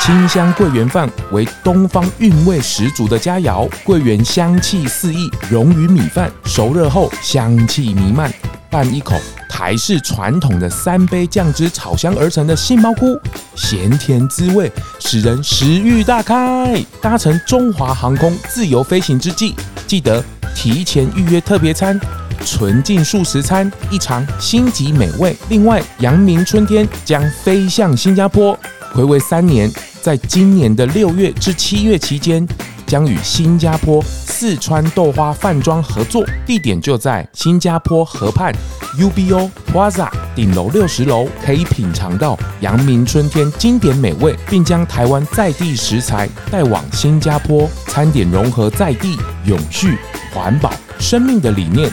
[0.00, 8.32] 清香桂圆饭为东方韵味十足的佳肴，桂圆香气四溢，溶于米饭，熟热后香气弥漫。
[8.72, 13.20] 拌一口台式传统的三杯酱汁炒香而成的杏鲍菇，
[13.54, 16.82] 咸甜滋味使人食欲大开。
[16.98, 19.54] 搭乘中华航空自由飞行之际，
[19.86, 22.00] 记得提前预约特别餐，
[22.46, 25.36] 纯净素食餐一尝星级美味。
[25.50, 28.58] 另外，阳明春天将飞向新加坡，
[28.94, 29.70] 回味三年。
[30.00, 32.44] 在今年的六月至七月期间，
[32.92, 38.54] 将与新加坡四川豆花饭庄合作，地点就在新加坡河畔
[38.98, 49.96] UBO Plaza 顶楼六十楼，可以品尝到阳明春天经典美味，并将台湾在地食材带往新加坡，餐点融合在地永续
[50.34, 51.90] 环保生命的理念。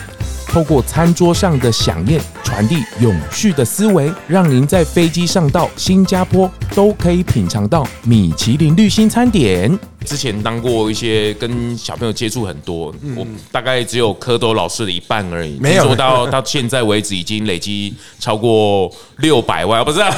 [0.48, 9.78] 透过餐桌上的饗宴，传递永续的思维，让您在飞机上到新加坡都可以品尝到米其林绿星餐点。
[10.06, 15.58] 之前当过一些跟小朋友接触很多，嗯、我大概只有蝌蚪老师的一半而已。
[15.60, 20.10] 没有做到 到现在为止，已经累积超过六百万，不是、啊、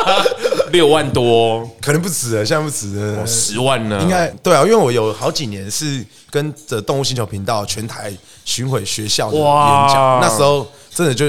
[0.72, 4.00] 六万多，可能不止了，现在不止了，十万呢？
[4.02, 8.12] 应该对啊，因为我有好几年是跟着动物星球频道全台
[8.44, 11.26] 巡回学校的演讲，那时候真的就。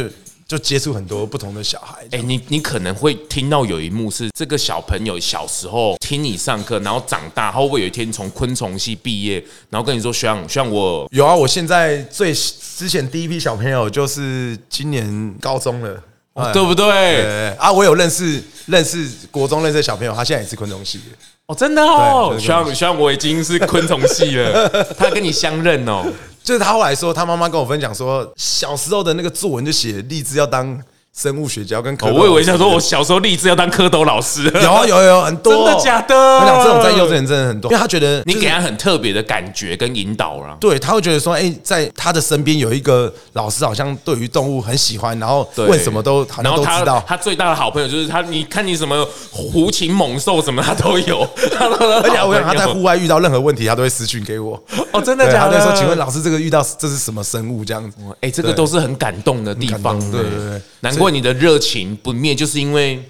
[0.49, 9.35] 就接触很多不同的小孩，哎，你你可能会听到有一幕是这个小朋友小时候听你上课，然后长大，会不会有一天从昆虫系毕业，
[9.69, 17.49] 然后跟你说，像像我有啊，我现在最之前第一批小朋友就是今年高中了，哦、对不对？
[17.49, 21.03] 啊，我有认识认识国中认识的小朋友，他现在也是昆虫系的
[21.49, 26.05] 哦，真的哦，像像我已经是昆虫系了， 他跟你相认哦。
[26.43, 30.79] 就是他后来说，他妈妈跟我分享说，小时候的那个作文就写立志要当。
[31.15, 34.43] 生物学家跟蝌蚪，我以为想说，我小时候立志要当蝌蚪老师。
[34.43, 36.15] 有啊有有，有很多，真的假的？
[36.15, 40.55] 我讲这种在幼稚园真的很多，因为他觉得你给他很特别的感觉跟引导了。
[40.61, 47.03] 对，他会觉得说，哎，在他的身边有一个老师，好像对于动物很喜欢，然后问什么都，然后他知道。
[47.05, 51.27] 他最大的好朋友就是他，你看你什么狐禽猛兽什么他都有。
[51.59, 54.61] 而且我想他在户外遇到任何问题，他都会私讯给我。
[54.93, 55.59] 哦，真的假的？
[55.59, 57.65] 他说，请问老师，这个遇到这是什么生物？
[57.65, 59.99] 这样子，哎，这个都是很感动的地方。
[60.11, 61.95] 对对对，难怪你的热情。
[61.95, 63.03] 不灭，就是因为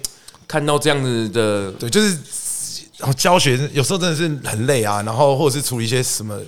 [0.48, 2.16] 看到这样子的，对，就是
[3.16, 6.38] 教学有时候真的是很累啊，然后或者是处理一些什么，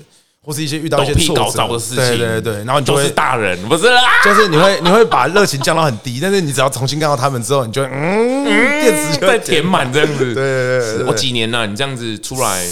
[0.45, 10.35] 或是一些遇到一些屁搞糟的事情，对对对，然后你就会是大人，不是啦，就是你会你会把热情降到很低，但是你只要重新看到他们之后，你就会嗯，电池在填满这样子，对
[10.81, 12.65] 对对，我几年了，你这样子出来。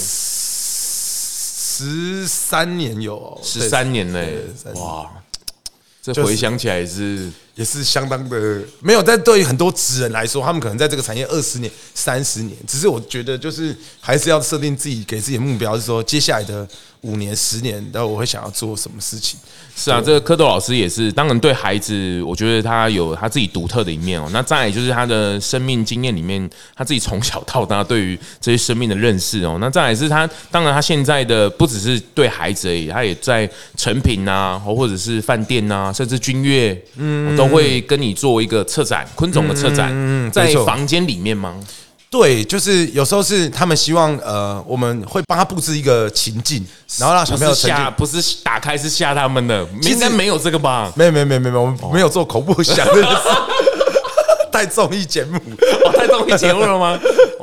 [1.83, 5.07] 十三年有十三年嘞，哇，
[6.03, 7.31] 这回想起来是。
[7.61, 16.66] 也是相当的没有，但对于很多职人来说，他们可能在这个产业二十年、三十年，只是我觉得就是还是要设定自己给自己的目标，是说接下来的
[17.03, 19.38] 五年、十年，然后我会想要做什么事情。
[19.77, 24.29] 是啊，这个蝌蚪老师也是，当然对孩子，我觉得他有他自己独特的一面哦。
[24.33, 29.59] 那再来就是他的生命经验里面，他自己从小到大对于这些生命的认识哦。
[29.61, 37.50] 那再来是他，当然他现在的不只是对孩子而已，他也在成品啊，或者是饭店啊，甚至君悦，嗯，都。
[37.51, 39.93] 会跟你做一个策展，昆总的策展，
[40.33, 41.55] 在房间里面吗？
[42.11, 46.67] 对，就是有时候是他们希望，呃，我们会帮他布置一个情境，
[46.99, 50.93] 然后让小朋友吓，不是打开是吓他们的，应该没有这个吧？
[50.97, 53.23] 没有，没有，没有，没有，我们没有做恐怖想的
[54.51, 55.39] 太综艺节目，
[55.97, 56.99] 带综艺节目了吗？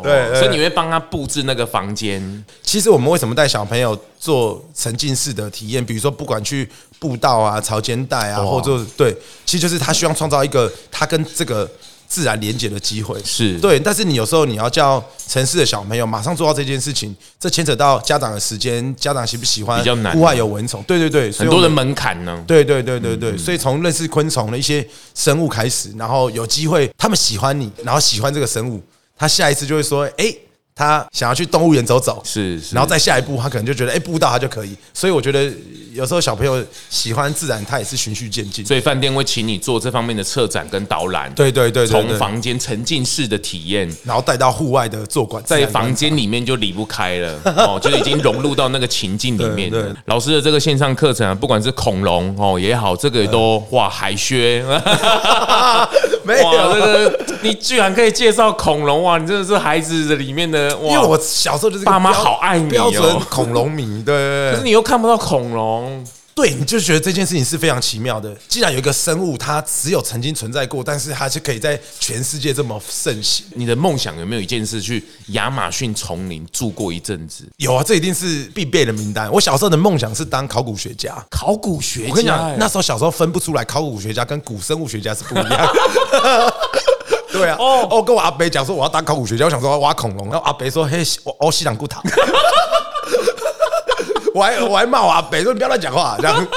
[0.07, 2.45] 对，所以你会帮他布置那个房间。
[2.61, 5.85] 其实我们为什么带小朋友做沉浸式的体验？
[5.85, 9.15] 比如说，不管去步道啊、潮间带啊，或者对，
[9.45, 11.69] 其实就是他希望创造一个他跟这个
[12.07, 13.21] 自然连接的机会。
[13.23, 19.79] 是对，但是你有时候你要叫城市的小朋友马上做到这件事情，这牵扯到家长的时间，家长喜不喜欢？
[19.79, 20.13] 比较难。
[20.13, 22.43] 户外有蚊虫，对对对，很多的门槛呢。
[22.47, 28.81] 对对对对对，所以从认识昆虫的一些生物开始，然后有机会他们喜欢你，然后喜欢这个生物。
[29.17, 30.35] 他下一次就会说：“哎，
[30.77, 34.75] 他想要去动物园走走，是，是，然后再下一步，他可能就觉得，哎，步道他就可以。
[34.93, 35.51] 所以我觉得。”
[35.97, 38.63] 有时候小朋友喜欢自然，他也是循序渐进。
[38.63, 41.33] 所以饭店会请你做这方面的策展跟导览。
[41.33, 49.73] 对对对，从房间沉浸式的体验，然后带到户外的坐馆，在房间里面就离不开了 哦，就已经融入到那个情境里面。
[50.05, 54.63] 老师的这个线上课程啊，不管是恐龙哦也好，这个也都哇海靴，
[56.23, 59.17] 没有这个你居然可以介绍恐龙哇！
[59.17, 60.93] 你真的是孩子的里面的哇！
[60.93, 66.05] 因为我小时候就是爸妈好爱你哦，标准恐龙迷对，可是你又看不到恐龙。
[66.35, 68.31] 对，你就觉得这件事情是非常奇妙的。
[68.47, 73.43] 既然有一个生物，它只有曾经存在过，但是它是可以在全世界这么盛行。
[73.55, 77.43] 你的梦想有没有一件事去亚马逊丛林住过一阵子？
[77.57, 79.31] 有啊，这一定是必备的名单。
[79.31, 81.15] 我小时候的梦想是当考古学家。
[81.31, 85.73] 考古学家，我跟你讲，那时候小时候分不出来考古学家跟古生物学家是不一样。
[87.31, 92.01] 对啊，哦，我跟我阿伯讲说我要当考古学家，我想说我要挖恐龙，然后阿伯说嘿，我我西兰古塔。
[94.33, 96.47] 我还我还骂我阿伯说，你不要乱讲话，这样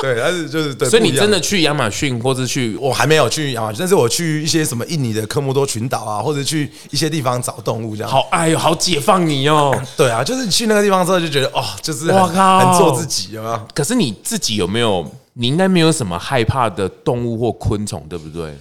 [0.00, 0.88] 对，但是就是对。
[0.88, 8.10] 所以你真的去亚马逊，或者去我还没有去亚马逊，但是我去一些什么印尼的科莫多群岛啊，或者去一些地方找动物这样。
[8.10, 9.72] 好，哎呦，好解放你哦。
[9.96, 13.60] 对啊，就是去那个地方之后就觉得哦，就是我靠，很做自己，有没有？
[13.72, 15.06] 可是你自己有没有？
[15.34, 18.58] 你应该没有什么害怕的动物或昆虫，对不对？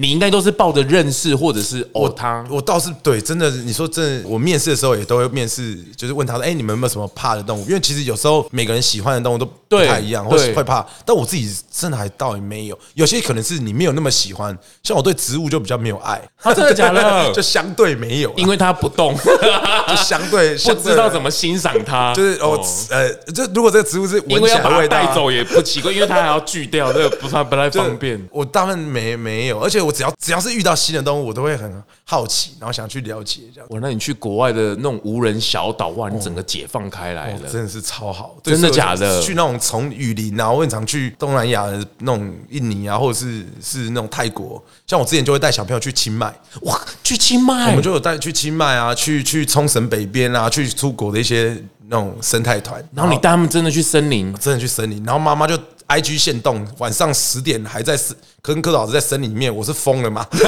[0.00, 7.66] 你应该都是抱着认识，或者是哦，他我倒是对，真的，你说真的，我面试的时候也都会面试，就是问他说，哎，你们有没有什么怕的动物？
[7.66, 10.86] 因为其实有时候每个人喜欢的动物都不太一样，或是会怕。
[11.04, 16.18] 但我自己真的还倒也没有，有些可能是你没有那么喜欢，像我对植物就比较没有爱。
[16.42, 17.30] 他真的假的？
[17.34, 19.14] 就相对没有，因为它不动，
[19.86, 22.14] 就相对 不知道怎么欣赏它。
[22.14, 28.18] 就是哦，呃，就如果这个植物是闻起来味道带走也不奇怪，因为它还要锯掉，这个不太不太方便。
[28.32, 30.70] 我大部分没没有，而且我只要只要是遇到。
[30.80, 31.70] 新的动物，我都会很
[32.04, 33.68] 好奇，然后想去了解这样。
[33.70, 38.34] 哇，那你去国外的那种无人小岛，哇，你整个解放开来了，真的是超好。
[38.42, 39.20] 真的假的？
[39.20, 44.62] 去那种从雨林啊，我很常去东南亚的那种印尼啊，或者是是那种泰国。
[44.86, 46.32] 像我之前就会带小朋友去清迈，
[46.62, 51.54] 哇，去清迈，我们就有带去清迈啊，去去冲绳北边啊，去出国的一些
[51.88, 52.82] 那种生态团。
[52.94, 55.58] 然后你带他们真的去森林，真的去森林，然后妈妈就。
[55.90, 57.98] I G 限动，晚上十点还在
[58.40, 60.24] 跟柯老师在森林里面，我是疯了吗？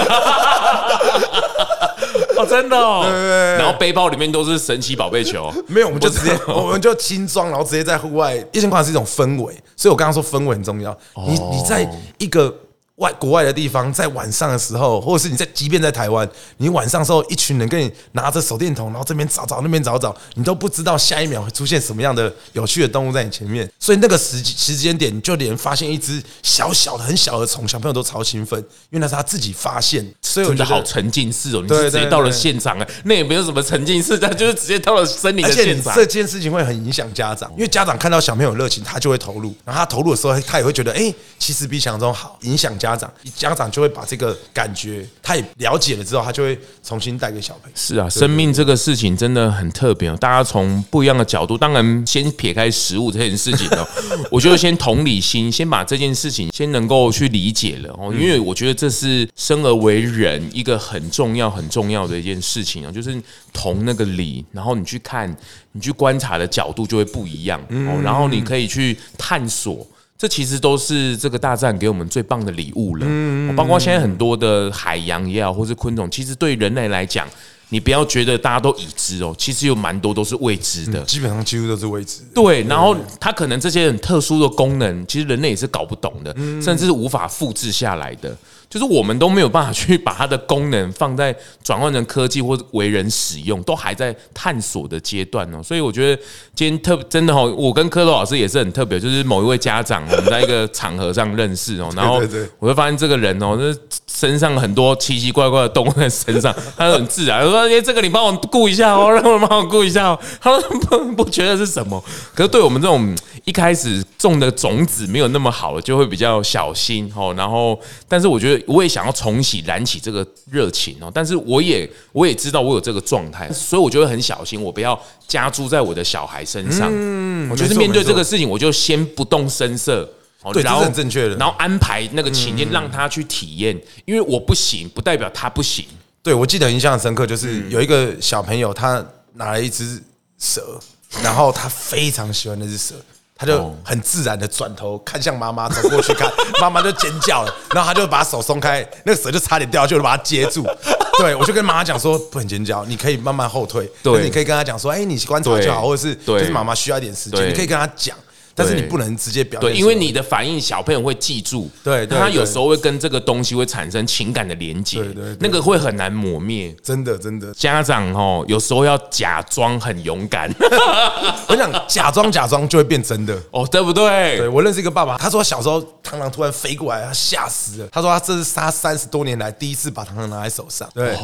[2.36, 3.00] 哦，真的哦。
[3.02, 8.36] 对对对然后背包里面都是神奇宝贝球， 没有，我们就直接，我们就轻装，然后直接在户外。
[8.52, 10.96] 一千块是一种氛围，所以我刚刚说氛围很重要。
[11.26, 12.54] 你你在一个。
[12.96, 16.28] 外国外的地方，在晚上的时候，或者是你在，即便在台湾，
[16.58, 23.68] 你晚上的时候，一群人跟你拿着手电筒，然后这边找找，那边找找，你都不知道下一秒会出现什么样的有趣的动物在你前面。
[23.78, 28.58] 所以那个时时间点，你就连发现一只小小的、很小的虫，小朋友都超兴奋，
[28.90, 30.06] 因为那是他自己发现。
[30.20, 35.94] 所以我觉得好沉浸式哦，你是直接到了现场哎，那也没有什么沉浸式，他就是直接到了森林的现场。
[35.94, 43.62] 这件事情会很影响家长，因为家长看到小朋友热情，他就会投入，然后他投入的时候，他也会觉得，哎，其实比想象中好，影响家长，家长。
[43.70, 47.76] 就会把这个感觉，他也了解了之后，他就会重新带给小朋友。
[47.76, 50.16] 是啊，生命这个事情真的很特别哦。
[50.20, 53.88] 大家从不一样的角度，当然先撇开食物这件事情哦，
[54.30, 58.12] 我觉得先同理心，先把这件事情先能够去理解了哦。
[58.12, 63.18] 因为我觉得这是生而为人一个很重要、很重要的一件事情哦，就是
[63.52, 65.34] 同那个理，然后你去看，
[65.72, 68.00] 你去观察的角度就会不一样哦。
[68.02, 69.86] 然后你可以去探索。
[70.22, 73.04] 这其实都是这个大自然给我们最棒的礼物了。
[73.08, 77.26] 嗯，包括现在很多的海洋也好，或是昆虫，其实对人类来讲，
[77.70, 81.02] 你不要觉得大家都已知哦，其实有蛮多都是未知的。
[81.06, 82.20] 基本上几乎都是未知。
[82.32, 88.32] 对，然后它可能这些很特殊的功能，其实人类也是搞不懂的，甚至是无法复制下来的。
[88.72, 95.62] 就是我们都没有办法去把它的功能放在转换成科技或者为人使用，都还在探索的阶段哦。
[95.62, 96.22] 所以我觉得
[96.54, 102.22] 今天特真的哦，我跟蝌蚪老师也是很特别，就是某一位家长，我们在一个场合上认识哦，然后
[102.58, 112.02] 我会发现这个人哦，这身上很多奇奇怪怪的动物在身上， 他很自然说：“哎，这个你帮我顾一下哦， 让我帮我顾一下哦。”他说不不觉得是什么，
[112.34, 113.14] 可是对我们这种
[113.44, 117.34] 一开始种的种子没有那么好的，就会比较小心哦。
[117.36, 118.61] 然后，但是我觉得。
[118.66, 126.90] 我也想要重启、燃起这个热情哦，但是我也我也知道我有这个状态，所以我就会很小心，我不要加注在我的小孩身上。
[126.92, 130.08] 嗯，我就是面对这个事情，我就先不动声色。
[130.52, 135.84] 对，然后很正确的，然后安排那个情境让他去体验，因为我不行，不代表他不行。
[136.20, 140.02] 对，我记得印象很深刻，就是有一个小朋友，他拿了一只
[140.40, 140.80] 蛇，
[141.22, 142.96] 然后他非常喜欢那只蛇。
[143.42, 146.30] 他就很自然的转头看向妈妈，走过去看，
[146.62, 150.64] 妈妈就尖叫了，然后他就把手松开，那个蛇就差点掉下去，就把它接住。
[151.18, 158.16] 对，我就跟妈妈讲说，不能尖叫，你可以慢慢后退，对，你可以跟他讲说，哎，你观察就好，或者是就是妈妈需要一点时间，你可以跟他讲。
[158.54, 167.52] 但是你不能直接表现，对，因为你的反应小朋友会记住，对，他有时候会跟这个东西会产生情感的连接，对对，那个会很难磨灭，真的真的。
[167.54, 170.52] 家长哦，有时候要假装很勇敢，
[171.48, 174.38] 我想假装假装就会变真的 哦，对不对？
[174.38, 177.88] 对，我认识一个爸爸，他说小时候螳螂突然飞过来，他吓死了。
[177.90, 181.16] 他说他这是他三十多年来第一次把螳螂拿在手上，对，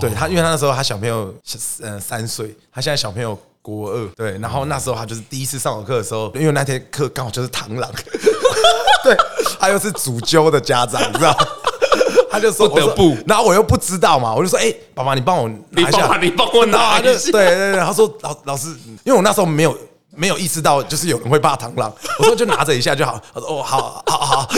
[0.00, 1.34] 对他，因为他那时候他小朋友
[1.82, 3.38] 呃三岁，他现在小朋友。
[3.66, 7.90] 国二，对，然后那时候他就是第一次上我课的时候，因为那天课刚好就是螳螂，
[9.02, 9.16] 对，
[9.58, 11.36] 他又是主揪的家长，你知道，
[12.30, 18.68] 他就说不得不，然后我又不知道嘛，我就说，哎、欸，爸爸，你帮我拿一下，你帮我拿一下，对对对，他说老老师，
[19.02, 19.76] 因为我那时候没有
[20.14, 24.48] 没有意识到，就是有人会怕螳螂，我说就拿着一下就好，他说哦，好好好。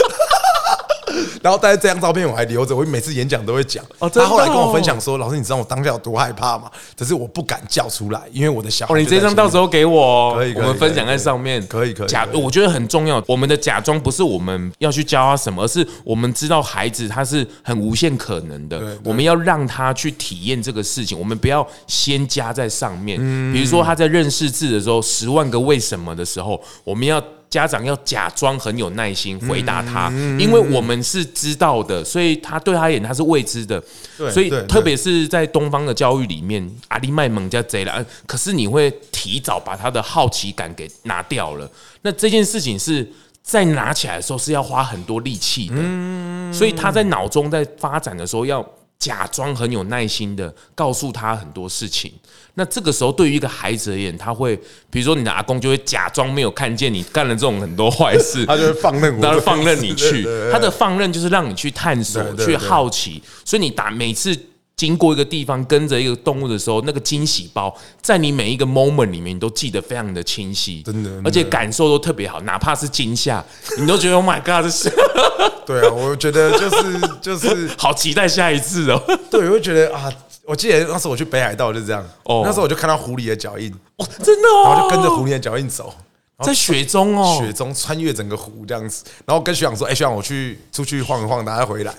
[1.41, 3.83] 然后，但是这张照片我还留着，我每次演讲都会讲。
[3.99, 6.69] 哦，他后来跟我分享说：“老师，你知道我当下有多害怕吗？
[6.95, 8.93] 只是我不敢叫出来，因为我的小孩……
[8.93, 11.65] 哦，你这张到时候给我，可以，我们分享在上面。
[11.67, 12.07] 可以，可以。
[12.07, 13.23] 假，我觉得很重要。
[13.27, 18.97] 我们的假装不是我们要去教他什么，而是我们知道孩子他是很无限可能的。
[19.03, 23.17] 我们要让他去体验这个事情，我们不要先加在上面。
[23.53, 27.21] 比如说他在认识字的时候，十万个为什么的时候，我们要。
[27.49, 33.83] 家长要假装很有耐心回答他，因为我们是知道的，所以他对他而言他是未知的，
[34.31, 41.69] 所以特别是在东方的教育里面，阿里麦蒙加贼了，可是你会提早把他的好奇感给拿掉了，
[42.03, 48.63] 那这件事情是在拿起来的时候是要花很多力气的，所以他在脑中在发展的时候要。
[48.99, 52.11] 假装很有耐心的告诉他很多事情，
[52.55, 54.57] 那这个时候对于一个孩子而言，他会，
[54.89, 64.37] 比如说你的阿公就会假装没有看见你干了这种很多坏事， 他就会放任， 他放任你去，他的放任就是让你去探索、去好奇，所以你打每次。
[64.79, 73.43] 经过一个地方，跟着一个动物的时候，那个惊喜包在你每一个 moment 里面，你都记得非常的清晰，真的，而且感受都特别好，哪怕是惊吓，
[73.77, 74.89] 你都觉得 Oh my God，这是
[75.67, 79.03] 对啊，我觉得就是就是好期待下一次哦。
[79.29, 80.09] 对，我会觉得啊，
[80.45, 85.93] 我记得那时候我去北海道就是这样，哦，那时候我就看到狐狸的脚印，哦，真的哦，然后就跟着狐狸的脚印走，
[86.41, 91.93] 在雪中哦，雪中穿越整个湖这样子，然后跟学长说，哎，学长，我去出去晃一晃，大家回来。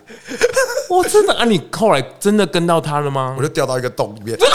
[0.90, 1.44] 哇， 真的啊！
[1.44, 3.34] 你后来真的跟到他了吗？
[3.38, 4.38] 我就掉到一个洞里面。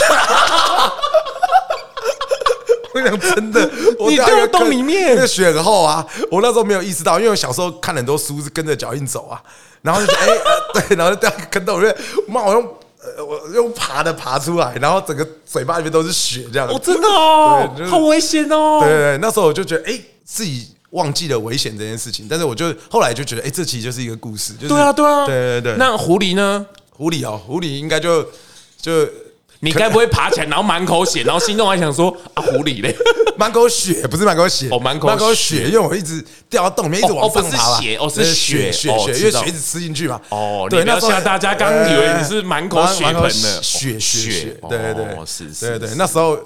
[2.93, 3.69] 我跟你讲真的，
[3.99, 6.05] 我掉到一个洞里面，那个雪很厚啊。
[6.31, 9.41] 我那时候没有意识到，因为我小时候看很多书是跟着脚印走啊。
[9.81, 11.87] 然后就哎、欸呃，对，然后就掉一个坑洞，我就
[12.27, 12.63] 妈，我用
[13.17, 16.67] 呃，我用爬的爬出来，然后整个嘴巴里面都是血，这样。
[16.67, 18.79] 哦，真的哦，就是、好危险哦。
[18.81, 20.74] 对对对，那时候我就觉得，哎、欸，自己。
[20.91, 24.53] 忘记了危险这件事情，但是我就后来就觉得，哎，这其实就是一个故事。
[24.53, 25.75] 就是、对啊，对啊，对对对。
[25.77, 26.65] 那狐狸呢？
[26.91, 28.23] 狐狸哦，狐狸应该就
[28.79, 29.05] 就
[29.59, 32.95] 你该不会爬起来，然后满口血，然后心中还想说啊，狐狸嘞，
[33.37, 40.21] 满口血不是满口血哦，满口满口血，因为我一直掉到洞里面，一直往上爬哦，不是血哦，是血血血，因为血一直吃进去嘛。
[40.29, 43.29] 哦，对，那时候大家刚以为你是满口血盆的
[43.61, 46.39] 血血，对对对，是是，对对，那时候。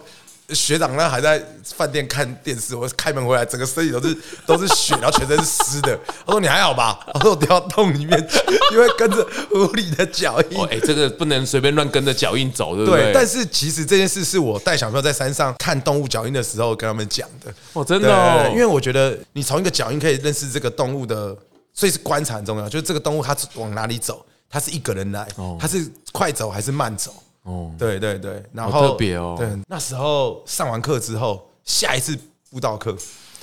[0.54, 5.98] 学长呢还在饭店看电视，我开门回来，整个身体都是都是血，然后全身是湿的。
[6.26, 8.28] 他说：“你还好吧？”他说：“我掉到洞里面，
[8.74, 13.04] 因为跟着狐狸的脚印。”哎，这个不能随便乱跟着脚印走，对不对？
[13.06, 13.14] 对。
[13.14, 17.54] 但是其实这件事是我带小朋友在山上看动物脚印的时候跟他们讲的。
[17.74, 18.50] 哦，真的哦。
[18.52, 21.36] 因为我觉得你从一个脚印可以认识这个动物的，
[21.74, 22.68] 所以是观察很重要。
[22.68, 25.28] 就是这个动物它往哪里走，它是一个人来，
[25.60, 27.14] 它是快走还是慢走？
[27.44, 32.18] 哦，对对对，然后特别哦，对，那时候上完课之后，下一次
[32.50, 32.96] 布道课，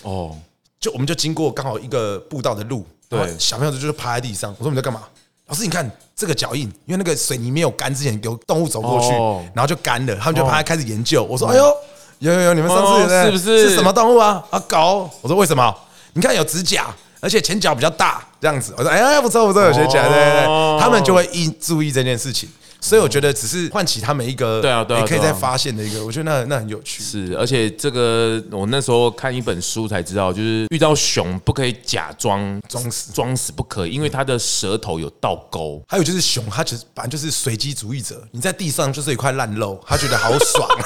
[0.02, 0.36] 哦，
[0.78, 5.02] 就我们就经过刚好一个步道的路，对，小朋友就是趴在地上，我说你在干嘛？
[5.46, 9.10] 老师，你看这个脚印，因为那个水泥没有干之前，有动物走过去，
[9.54, 11.22] 然后就干了，他们就趴在开始研究。
[11.22, 11.72] 我说，哎呦，
[12.18, 14.44] 有有有，你们上次是不是是什么动物啊？
[14.50, 15.08] 啊，狗。
[15.22, 15.74] 我说为什么？
[16.14, 18.74] 你看有指甲，而且前脚比较大，这样子。
[18.76, 22.48] 我说，哎呀，不错不错，有学起来，对对对，他们就会一注意这件事情。
[22.80, 27.02] 所以我觉得只是唤起他们一个对啊，对啊，可以再发现的一个，我觉得那那很有趣。
[27.02, 35.82] 是，而且这个我那时候看一本书才知道，就是遇到熊不可以假装装死，装死不可以，因为它的舌头有倒钩。
[35.88, 40.68] 还有就是熊，它其实反正就是随机主义者，你在地上就是一块烂肉，他觉得好爽。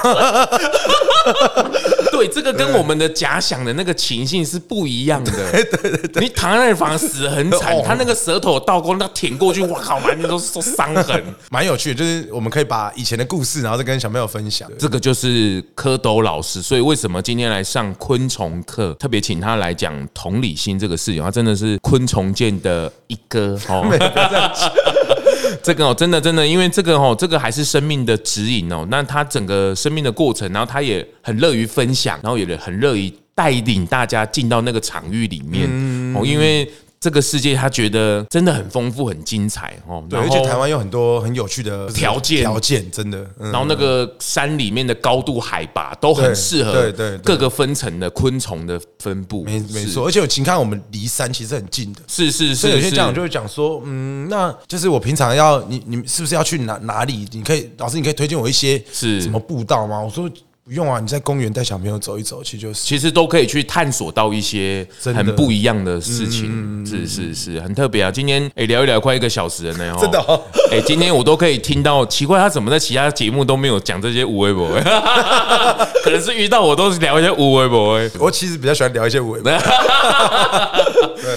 [2.12, 5.32] 对，这个跟我们的假想的那个情境是不一样的。
[5.52, 11.94] 对对对，你躺在那里反而死得很惨，他那个舌头倒钩，那舔过去，哇靠，满面都是伤痕，蛮有趣。
[11.94, 14.70] 就是我们可以把以前的故事，然后再跟小朋友分享。
[14.78, 23.88] 这个就是蝌蚪老师，所以为什么今天来上昆虫课，特别请他来讲同理心这个事情，他真的是昆虫界的一哥哦。
[25.62, 28.86] 这个哦，真的真的，因为这个哦，这个还是生命的指引哦。
[28.90, 35.66] 那他整个生命的过程，然后他也很乐于分享，然后也很乐于带领大家进到那个场域里面
[36.14, 36.70] 哦，因为。
[37.00, 40.04] 这个世界他觉得真的很丰富、很精彩哦。
[40.08, 43.26] 对，而且台湾有很多很有趣的条件，条件真的。
[43.38, 49.42] 然后那个山里面的高度、海拔都很适合对对各个分层的昆虫的分布。
[49.44, 52.00] 没没错，而且我请看我们离山其实很近的。
[52.06, 57.26] 是是是，所以有些家长就会讲说，嗯，那就是我平常要你你是不是要去哪哪里？
[57.32, 59.98] 你可以老师，你可以推荐我一些是什么步道吗？
[59.98, 60.30] 我说。
[60.70, 68.08] 不用啊，你在公园带小朋友走一走，其实就是其实都可以去探索到一些很不一样的事情，是是是很特别啊。
[68.08, 70.40] 今天哎、欸、聊一聊快一个小时了呢，真的哦。
[70.70, 74.70] 哎、欸，今天我都可以听到，奇怪他怎么在其他节目都没有讲这些无微博，
[76.04, 78.00] 可能是遇到我都是聊一些无微博。
[78.20, 79.50] 我其实比较喜欢聊一些无微博。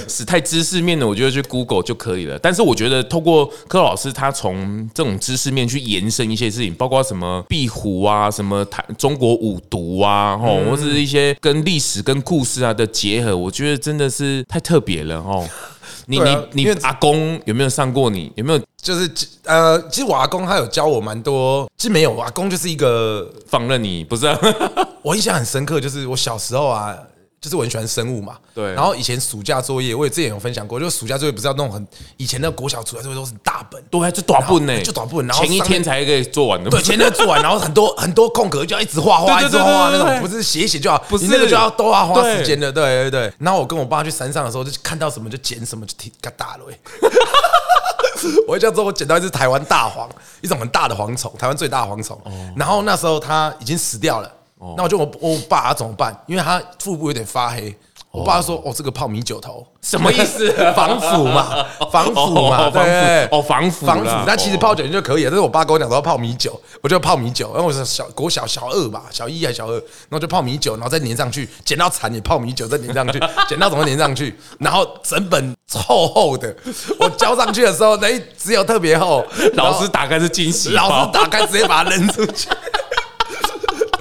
[0.07, 2.37] 是太知识面的，我觉得去 Google 就可以了。
[2.39, 15.45] 但是我觉得透过柯老师，他从这种知识面去延伸一些事情，包括什么壁虎啊，什么台中国五毒啊，吼，或是一些跟历史跟故事啊的结合，我觉得真的是太特别了，吼。
[16.05, 18.29] 你你你阿公有没有上过你？
[18.35, 19.09] 有没有就是
[19.45, 24.27] 呃，其实我阿公他有教我蛮多，其实没有，我阿公就是一个放任你，不是？
[25.01, 26.97] 我印象很深刻，就是我小时候啊。
[27.43, 28.73] 就是我很喜欢生物嘛，对。
[28.73, 31.85] 然后以前暑假作业，我也之前有分享过，就是暑假作业不是要弄很
[32.15, 43.33] 以前的国小暑假作业都是大本，对，就短本呢，就短本，然后前一天才可以做完的，对，前一天做完，然后很多很多空格就要一直画画，一直画画那种，不是写一写就好，不是那个就要都要花时间的，对对对。
[43.39, 46.63] 然后我跟我爸去山上的时候，就看到什么就捡什么，就挺嘎大了。
[48.47, 52.17] 我叫做我捡到一只台湾大黄，一种很大的蝗虫，台湾最大的蝗虫。
[52.55, 54.31] 然后那时候它已经死掉了，
[54.77, 56.15] 那我就我我爸他怎么办？
[56.27, 57.75] 因为他腹部有点发黑。
[58.11, 60.47] 我爸说：“哦，这个泡米酒头 什么意思？
[60.75, 64.11] 防腐嘛， 防腐嘛，对，哦，防腐，防腐。
[64.27, 65.31] 那其实泡酒就可以了。
[65.31, 67.49] 但是我爸跟我讲说泡米酒，我就泡米酒。
[67.53, 74.37] 然后我是小国小小二吧，小一还是小二，然后就泡米酒，然后再粘上去，剪到残也泡米酒，再粘上去，剪到怎么粘上去？
[74.59, 76.55] 然后整本厚厚的，
[76.99, 78.07] 我交上去的时候，那
[78.37, 79.25] 只有特别厚。
[79.57, 82.47] 老师打开是惊喜，老师打开直接把它扔出去。”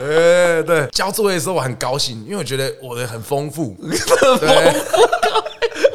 [0.06, 3.76] 对对，交作业的时候我很高兴，因为我觉得我的很丰富。
[4.40, 4.48] 对，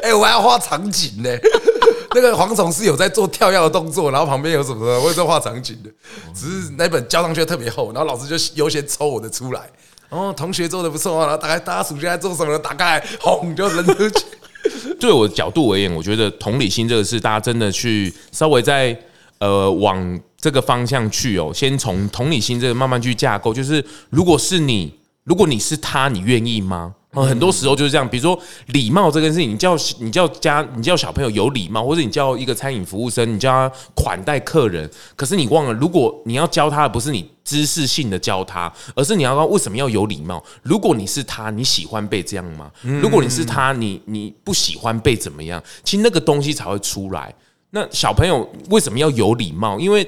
[0.02, 1.30] 哎，我还要画场景呢。
[2.14, 5.90] 那个蝗虫是有在做跳跃的动作，然后旁边有什么的，我也在画场景的。
[6.34, 9.60] 只是那本交上去特别厚，然后老师就优先抽我的出来。
[10.08, 12.58] 哦，同学做的不错啊，然后大概大家暑假在做什么？
[12.58, 14.24] 打开，轰就扔出去。
[14.98, 18.98] 对我的角度而言，我觉得同理心这个事，大家真的去稍微在
[19.38, 20.18] 呃往。
[20.40, 23.52] 这个方向去哦，先从同理心这个慢慢去架构。
[23.52, 26.94] 就是如果是你，如果你是他，你愿意吗？
[27.10, 28.06] 很多时候就是这样。
[28.08, 34.88] 比如说礼貌这件事情，你叫你叫家，你叫小朋友有礼貌，或者你叫一个餐饮服务生，你叫他款待客人。
[35.16, 40.40] 可是你忘了，如果你要教他的不是你知识性的教他，而是你要他为什么要有礼貌？
[40.62, 42.70] 如果你是他，你喜欢被这样吗？
[42.82, 45.60] 如果你是他，你你不喜欢被怎么样？
[45.82, 47.34] 其实那个东西才会出来。
[47.70, 49.80] 那小朋友为什么要有礼貌？
[49.80, 50.06] 因为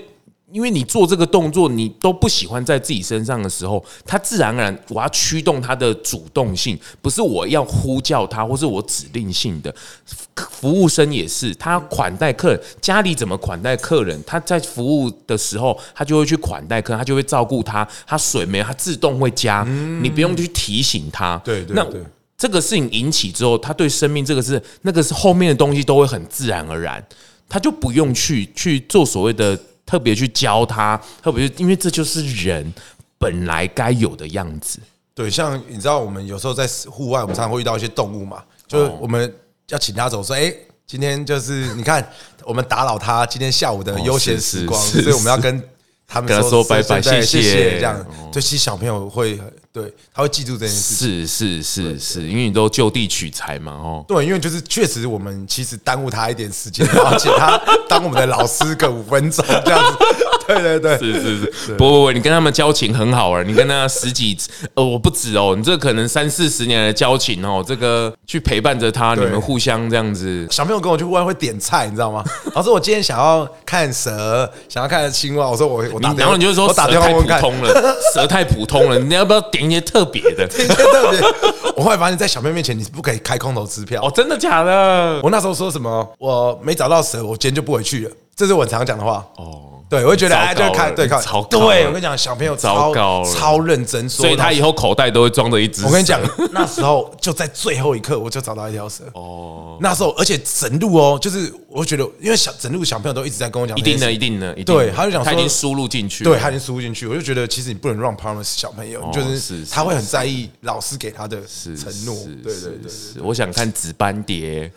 [0.53, 9.73] 因为你做这个动作，你都不喜欢在自己身上的时候，他自然而然我要驱动他的主动性，不是我要呼叫他，或是我指令性的。
[10.51, 19.63] 服务生也是，他款待客人，家里怎么款待客人，他在服务的时候，他就会去款待客人，他就会照顾他，他水没有，他自动会加，
[20.03, 21.41] 你不用去提醒他。
[21.45, 21.77] 对对对。
[21.77, 21.87] 那
[22.37, 27.05] 这个事情引起之后，他对生命这个是那个是后面的东西都会很自然而然，
[27.49, 29.57] 他就不用去去做所谓的。
[29.91, 32.73] 特别去教他，特别是因为这就是人
[33.19, 34.79] 本来该有的样子。
[35.13, 39.35] 对，像你知道，我们有时候在户外，我们常常会遇到一些动物嘛，就是我们
[39.71, 40.55] 要请他走，说：“哎，
[40.87, 42.09] 今天就是你看，
[42.47, 45.61] 我们打扰他今天下午的悠闲时光，所以我们要跟
[46.07, 49.41] 他们跟他说拜拜，谢谢。”这样，对，其实小朋友会。
[49.73, 51.27] 对，他会记住这件事情。
[51.27, 54.05] 是是是是，因为你都就地取材嘛，哦。
[54.09, 57.57] 对，因为就是确实我们其实耽误他一点时间，然后请他
[57.89, 59.99] 当我们的老师个五分钟这样子。
[60.51, 61.75] 对对对，是是是。
[61.75, 64.37] 不不不，你跟他们交情很好啊，你跟他十几
[64.75, 70.49] 呃，我不止哦，你这可能三四十年的交情哦，这个去陪伴着他，你们互相这样子。
[70.51, 72.25] 小朋友跟我去户外会点菜，你知道吗？
[72.57, 75.49] 老师，我今天想要看蛇，想要看青蛙。
[75.49, 79.60] 我说我我打，然后你就说蛇太普通了，蛇太普通了，你要不要点？
[79.69, 81.21] 一些特别的， 一些特别。
[81.77, 84.13] 我后来发现，在小朋友面前，你是不可以开空头支票哦。
[84.15, 85.21] 真的假的？
[85.23, 86.09] 我那时候说什么？
[86.19, 88.13] 我没找到蛇，我今天就不回去了。
[88.37, 89.80] 这是我常讲的话哦。
[89.91, 91.21] 对，我会觉得哎，就看对看，
[91.51, 95.85] 对我跟你讲，小朋友超超认真，所以他以后口袋都会装着一只。
[95.85, 96.21] 我跟你讲，
[96.53, 99.77] 那时候就在最后一刻，我就找到一条蛇哦。
[99.81, 111.39] 那时候，而且整路哦，就是我觉得，因为小整路小朋友都一直在跟我讲，一定的，一定的，对，他就讲他已经输入进去，对，他已经输入进去，我就觉得其实你不能让 promise 小朋友，就是他会很在意老师给他的
[111.77, 112.15] 承诺。
[112.45, 112.73] 对对
[113.15, 114.71] 对，我想看紫斑蝶，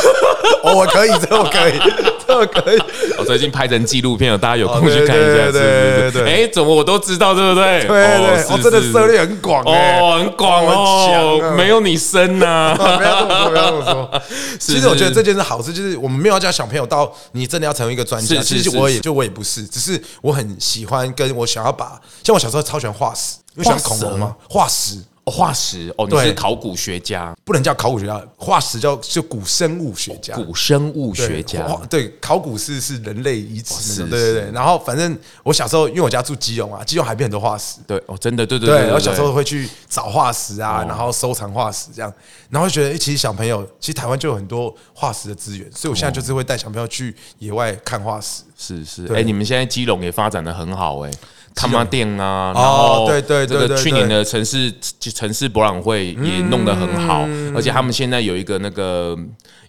[0.62, 1.78] 我可以，这我可以，
[2.26, 2.78] 这我可以。
[3.30, 5.50] 我最近拍成纪录片了，大家有空去看一下。
[5.52, 7.86] 对对对，哎，怎么我都知道，对不对？
[7.86, 12.74] 对对，我真的涉猎很广哦，很广哦，没有你深呐。
[12.76, 14.22] 不要这么说，不要这么说。
[14.58, 18.40] 其实我觉得这件事好事，就是我们没有要教小朋友到你真的要成为一个专家。
[18.42, 23.14] 其实我也就我也不是，只是我很喜欢跟我想要把，像我小时候超喜欢画
[23.54, 24.34] 你喜欢恐龙嘛？
[24.48, 24.96] 化石。
[25.26, 31.62] 化石哦，你是考古学家，不能叫考古学家，化石叫就古生物学家，古生物学家。
[31.88, 34.50] 对，对，考古是是人类遗址，对对对。
[34.52, 38.94] 然后反正我小时候，因为我家住基隆啊，基隆海边很多化石，对哦，真的，对对对，对，对。
[38.94, 42.12] 我小时候会去找化石啊，然后收藏化石这样，
[42.48, 48.42] 然后觉得其实小朋友，其实台湾就有很多化石的资源，所以我现在就是会带小朋友去野外看化石。
[48.56, 51.10] 是是，哎，你们现在基隆也发展的很好哎。
[51.54, 59.16] 卡马店啊，然后对对这个去年的城市城市博览会也弄得很好，而且他们现在有一个那个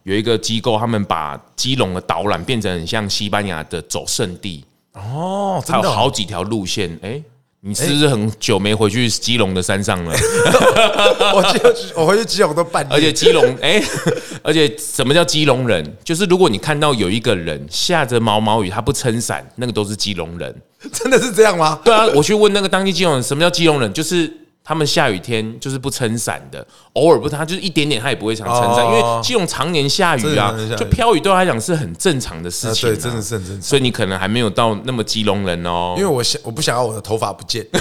[0.04, 4.64] 有一个机构，他们把基隆的导览变成很像西班牙的走圣地。
[4.94, 7.22] 哦，还有好几条路线哎。
[7.64, 10.12] 你是不是很久没回去基隆的山上了？
[11.36, 12.92] 我去我回去基隆都半年。
[12.92, 13.80] 而且基隆哎，
[14.42, 15.86] 而且什么叫基隆人？
[16.04, 20.56] 就是如果你看到有一个人下着毛毛雨，他不撑伞，那个都是基隆人。
[20.92, 21.80] 真的是这样吗？
[21.86, 23.94] 对啊，我去问那个当地基隆人，什么叫基隆人？
[23.94, 24.41] 就是。
[24.64, 32.90] 他们下雨天就是不撑伞的，偶尔不他就是一点点，他也不会想撑伞，因为基隆常年下雨啊，就飘雨对他来讲是很正常的事情。
[32.90, 33.62] 对，真的是很正常。
[33.62, 35.96] 所以你可能还没有到那么基隆人哦。
[35.98, 37.66] 因为我想，我不想要我的头发不见。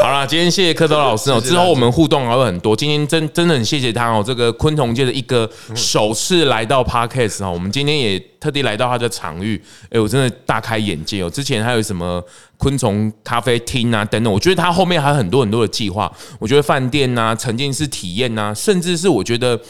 [0.00, 1.38] 好啦，今天谢谢蝌蚪老师哦。
[1.38, 2.74] 之后我们互动还会很多。
[2.74, 7.50] 今天真真的很谢谢他哦，这个昆虫界的一哥首次来到 Podcast 哦。
[7.52, 11.28] 我们今天也特地来到他的场域，哎，我真的大开眼界哦。
[11.28, 12.22] 之前还有什么
[12.56, 16.10] 昆虫咖啡厅啊等等，我觉得他后面还有很多很多的计划。
[16.38, 19.60] 我觉得饭店呐、沉浸式体验呐，甚至是我觉得。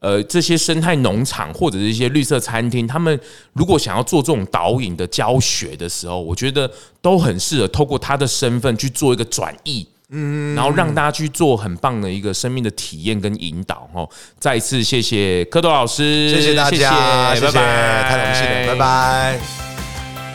[0.00, 3.18] 呃，这些生态农场或者是一些绿色餐厅，他们
[3.54, 6.70] 如果想要做这种导引的教学的时候，我觉得
[7.00, 13.88] 都很适合透过他的身份去做一个转译，嗯，然后让大家去做很棒的一个生命的体验跟引导。
[13.94, 14.06] 哦，
[14.38, 19.63] 再一次谢谢蝌蚪老师，谢谢大家，谢谢，拜拜，太荣幸了，拜拜。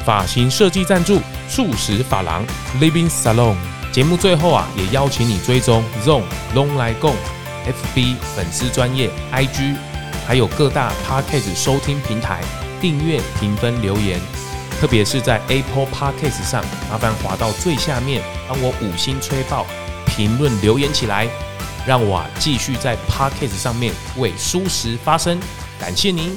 [0.06, 2.46] 发型设计赞助素食发廊
[2.80, 3.56] Living Salon。
[3.92, 6.24] 节目最后啊，也邀请你追踪 Zone
[6.56, 7.16] Long 来共。
[7.66, 9.76] FB 粉丝专业 IG，
[10.26, 12.42] 还有各大 Podcast 收听平台
[12.80, 14.20] 订阅、评分、留言，
[14.80, 19.68] 特别是在 Apple Podcast 上，麻烦滑到最下面，帮我五星吹爆，
[20.08, 21.28] 评论留言起来，
[21.86, 25.40] 让我啊继续在 Podcast 上面为舒适发声，
[25.80, 26.36] 感谢您。